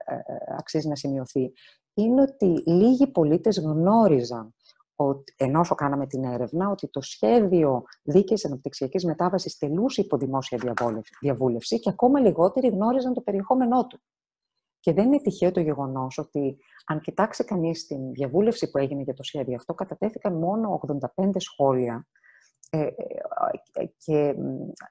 αξίζει 0.58 0.88
να 0.88 0.96
σημειωθεί, 0.96 1.54
είναι 1.94 2.22
ότι 2.22 2.64
λίγοι 2.66 3.08
πολίτες 3.08 3.60
γνώριζαν 3.60 4.54
ότι, 4.96 5.34
ενώ 5.38 5.60
όσο 5.60 5.76
κάναμε 5.76 6.08
την 6.08 6.24
έρευνα, 6.24 6.70
ότι 6.70 6.88
το 6.88 7.02
σχέδιο 7.02 7.84
δίκαιης 8.04 8.46
αναπτυξιακής 8.46 9.06
μετάβασης 9.06 9.58
τελούσε 9.58 10.02
υπό 10.02 10.18
δημόσια 10.18 10.76
διαβούλευση 11.20 11.80
και 11.80 11.90
ακόμα 11.90 12.20
λιγότεροι 12.20 12.68
γνώριζαν 12.68 13.14
το 13.14 13.22
περιεχόμενό 13.22 13.88
του. 13.88 14.00
Και 14.80 14.94
δεν 14.94 15.06
είναι 15.06 15.22
τυχαίο 15.22 15.52
το 15.52 15.60
γεγονός 15.60 16.18
ότι, 16.18 16.58
αν 16.86 17.02
κοιτάξει 17.02 17.44
κανείς 17.44 17.88
την 17.88 18.12
διαβούλευση 18.12 18.70
που 18.72 18.78
έγινε 18.78 19.02
για 19.02 19.14
το 19.14 19.24
σχέδιο 19.24 19.56
αυτό, 19.56 19.74
κατατέθηκαν 19.74 20.34
μόνο 20.34 20.80
85 21.18 21.30
σχόλια 21.38 22.08
ε, 22.70 22.82
ε, 22.82 22.92
και 23.98 24.36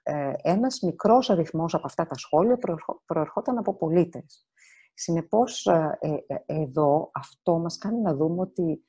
ε, 0.03 0.33
ένας 0.43 0.81
μικρός 0.81 1.31
αριθμός 1.31 1.75
από 1.75 1.87
αυτά 1.87 2.07
τα 2.07 2.15
σχόλια 2.15 2.59
προερχόταν 3.07 3.59
από 3.59 3.75
πολίτες. 3.77 4.47
Συνεπώς, 4.99 5.67
ε, 5.67 5.99
ε, 6.01 6.13
ε, 6.27 6.63
εδώ 6.63 7.11
αυτό 7.15 7.59
μας 7.59 7.79
κάνει 7.79 8.01
να 8.01 8.15
δούμε 8.15 8.41
ότι 8.41 8.85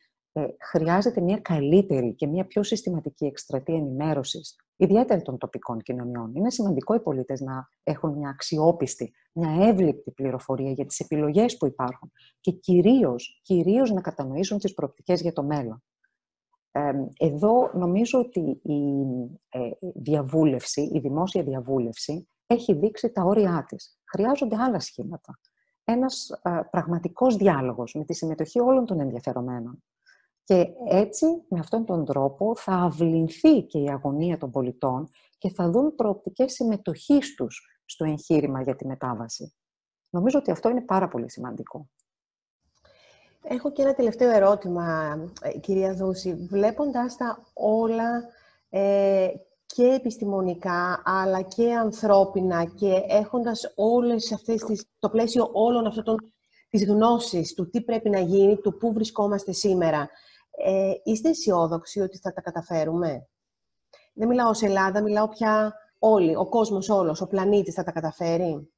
χρειάζεται 0.60 1.22
μια 1.22 1.38
καλύτερη 1.38 2.14
και 2.14 2.28
μια 2.28 2.46
πιο 2.46 2.64
συστηματική 2.64 3.26
εκστρατεία 3.26 3.76
ενημέρωσης, 3.76 4.56
ιδιαίτερα 4.76 5.22
των 5.22 5.38
τοπικών 5.38 5.82
κοινωνιών. 5.82 6.36
Είναι 6.36 6.52
σημαντικό 6.52 6.94
οι 6.94 7.00
πολίτες 7.00 7.42
να 7.42 7.68
έχουν 7.84 8.14
μια 8.18 8.30
αξιόπιστη, 8.30 9.14
μια 9.34 9.68
εύληπτη 9.68 10.12
πληροφορία 10.12 10.72
για 10.72 10.86
τις 10.86 11.00
επιλογές 11.00 11.58
που 11.58 11.66
υπάρχουν 11.66 12.12
και 12.42 12.52
κυρίως 12.52 13.42
κυρίως 13.44 13.92
να 13.92 14.02
κατανοήσουν 14.02 14.58
τις 14.58 14.74
προοπτικές 14.74 15.22
για 15.22 15.34
το 15.34 15.44
μέλλον. 15.44 15.84
Εδώ 17.18 17.72
νομίζω 17.74 18.20
ότι 18.20 18.62
η 18.64 18.82
διαβούλευση, 19.96 20.82
η 20.94 21.00
δημόσια 21.00 21.44
διαβούλευση, 21.44 22.28
έχει 22.48 22.74
δείξει 22.74 23.12
τα 23.12 23.24
όρια 23.24 23.66
της. 23.68 24.00
Χρειάζονται 24.04 24.56
άλλα 24.56 24.80
σχήματα 24.80 25.40
ένας 25.92 26.40
α, 26.42 26.66
πραγματικός 26.70 27.36
διάλογος 27.36 27.94
με 27.94 28.04
τη 28.04 28.14
συμμετοχή 28.14 28.60
όλων 28.60 28.86
των 28.86 29.00
ενδιαφερομένων. 29.00 29.84
Και 30.48 30.68
έτσι, 30.90 31.26
με 31.50 31.60
αυτόν 31.60 31.86
τον 31.86 32.06
τρόπο, 32.06 32.56
θα 32.56 32.74
αυλυνθεί 32.74 33.64
και 33.64 33.80
η 33.80 33.90
αγωνία 33.90 34.38
των 34.38 34.52
πολιτών 34.52 35.10
και 35.38 35.50
θα 35.50 35.70
δουν 35.70 35.96
προοπτικές 35.96 36.54
συμμετοχής 36.54 37.36
τους 37.36 37.82
στο 37.86 38.06
εγχείρημα 38.06 38.62
για 38.62 38.76
τη 38.76 38.86
μετάβαση. 38.86 39.56
Νομίζω 40.10 40.40
ότι 40.40 40.52
αυτό 40.52 40.70
είναι 40.70 40.82
πάρα 40.82 41.08
πολύ 41.08 41.32
σημαντικό. 41.32 41.90
Έχω 43.42 43.72
και 43.72 43.82
ένα 43.82 43.94
τελευταίο 43.94 44.30
ερώτημα, 44.30 45.18
ε, 45.42 45.58
κυρία 45.58 45.94
Δούση. 45.94 46.34
Βλέποντας 46.50 47.18
τα 47.18 47.44
όλα 47.54 48.24
ε, 48.70 49.28
και 49.66 49.84
επιστημονικά, 49.84 51.02
αλλά 51.06 51.42
και 51.42 51.74
ανθρώπινα 51.74 52.66
και 52.66 53.04
έχοντας 53.08 53.74
όλες 53.76 54.32
αυτές 54.32 54.64
τις, 54.64 54.86
το 55.00 55.10
πλαίσιο 55.10 55.50
όλων 55.54 55.86
αυτών 55.88 56.04
των, 56.04 56.34
της 56.70 56.86
γνώσης 56.86 57.54
του 57.54 57.70
τι 57.70 57.82
πρέπει 57.82 58.10
να 58.10 58.20
γίνει, 58.20 58.58
του 58.58 58.78
πού 58.78 58.94
βρισκόμαστε 58.94 59.52
σήμερα. 59.52 60.10
Ε, 60.66 60.92
είστε 61.04 61.30
αισιόδοξοι 61.30 62.00
ότι 62.00 62.18
θα 62.18 62.34
τα 62.34 62.42
καταφέρουμε; 62.42 63.28
Δεν 64.14 64.28
μιλάω 64.28 64.50
ως 64.50 64.62
Ελλάδα, 64.62 65.02
μιλάω 65.02 65.28
πια 65.28 65.74
όλοι, 66.00 66.36
ο 66.36 66.50
κόσμος 66.50 66.90
όλος, 66.90 67.22
ο 67.22 67.28
πλανήτης 67.28 67.74
θα 67.74 67.84
τα 67.84 67.92
καταφέρει; 67.92 68.72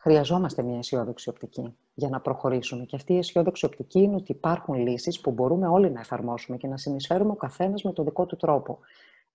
Χρειαζόμαστε 0.00 0.62
μια 0.62 0.78
αισιόδοξη 0.78 1.28
οπτική 1.28 1.76
για 1.94 2.08
να 2.08 2.20
προχωρήσουμε. 2.20 2.84
Και 2.84 2.96
αυτή 2.96 3.12
η 3.12 3.18
αισιόδοξη 3.18 3.64
οπτική 3.64 4.00
είναι 4.00 4.14
ότι 4.14 4.32
υπάρχουν 4.32 4.74
λύσεις 4.74 5.20
που 5.20 5.30
μπορούμε 5.30 5.66
όλοι 5.66 5.90
να 5.90 6.00
εφαρμόσουμε 6.00 6.56
και 6.56 6.66
να 6.66 6.76
συνεισφέρουμε 6.76 7.30
ο 7.30 7.36
καθένας 7.36 7.82
με 7.82 7.92
τον 7.92 8.04
δικό 8.04 8.26
του 8.26 8.36
τρόπο. 8.36 8.78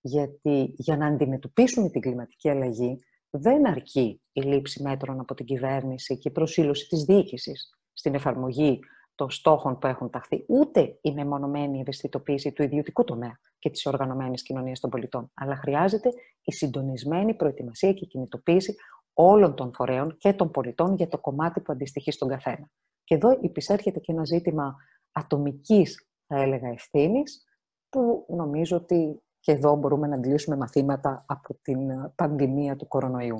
Γιατί 0.00 0.74
για 0.76 0.96
να 0.96 1.06
αντιμετωπίσουμε 1.06 1.88
την 1.88 2.00
κλιματική 2.00 2.48
αλλαγή 2.50 2.98
δεν 3.30 3.66
αρκεί 3.66 4.20
η 4.32 4.40
λήψη 4.40 4.82
μέτρων 4.82 5.20
από 5.20 5.34
την 5.34 5.46
κυβέρνηση 5.46 6.18
και 6.18 6.28
η 6.28 6.32
προσήλωση 6.32 6.88
της 6.88 7.04
διοίκησης 7.04 7.78
στην 7.92 8.14
εφαρμογή 8.14 8.80
των 9.14 9.30
στόχων 9.30 9.78
που 9.78 9.86
έχουν 9.86 10.10
ταχθεί, 10.10 10.44
ούτε 10.48 10.98
η 11.00 11.12
μεμονωμένη 11.12 11.80
ευαισθητοποίηση 11.80 12.52
του 12.52 12.62
ιδιωτικού 12.62 13.04
τομέα 13.04 13.38
και 13.58 13.70
της 13.70 13.86
οργανωμένης 13.86 14.42
κοινωνίας 14.42 14.80
των 14.80 14.90
πολιτών, 14.90 15.30
αλλά 15.34 15.56
χρειάζεται 15.56 16.10
η 16.42 16.52
συντονισμένη 16.52 17.34
προετοιμασία 17.34 17.92
και 17.92 18.06
κινητοποίηση 18.06 18.74
όλων 19.12 19.54
των 19.54 19.72
φορέων 19.74 20.16
και 20.16 20.32
των 20.32 20.50
πολιτών 20.50 20.94
για 20.94 21.08
το 21.08 21.18
κομμάτι 21.18 21.60
που 21.60 21.72
αντιστοιχεί 21.72 22.10
στον 22.10 22.28
καθένα. 22.28 22.70
Και 23.04 23.14
εδώ 23.14 23.38
υπησέρχεται 23.40 24.00
και 24.00 24.12
ένα 24.12 24.24
ζήτημα 24.24 24.76
ατομικής, 25.12 26.08
θα 26.26 26.42
έλεγα, 26.42 26.68
ευθύνης, 26.68 27.44
που 27.88 28.26
νομίζω 28.28 28.76
ότι 28.76 29.22
και 29.40 29.52
εδώ 29.52 29.76
μπορούμε 29.76 30.06
να 30.06 30.14
αντιλήσουμε 30.14 30.56
μαθήματα 30.56 31.24
από 31.26 31.54
την 31.62 31.78
πανδημία 32.14 32.76
του 32.76 32.88
κορονοϊού. 32.88 33.38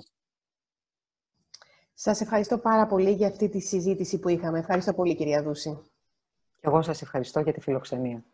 Σας 1.95 2.21
ευχαριστώ 2.21 2.59
πάρα 2.59 2.87
πολύ 2.87 3.11
για 3.11 3.29
αυτή 3.29 3.49
τη 3.49 3.61
συζήτηση 3.61 4.19
που 4.19 4.29
είχαμε. 4.29 4.59
Ευχαριστώ 4.59 4.93
πολύ, 4.93 5.15
κυρία 5.15 5.43
Δούση. 5.43 5.79
Και 6.61 6.67
εγώ 6.69 6.83
σας 6.83 7.03
ευχαριστώ 7.03 7.41
για 7.41 7.53
τη 7.53 7.61
φιλοξενία. 7.61 8.25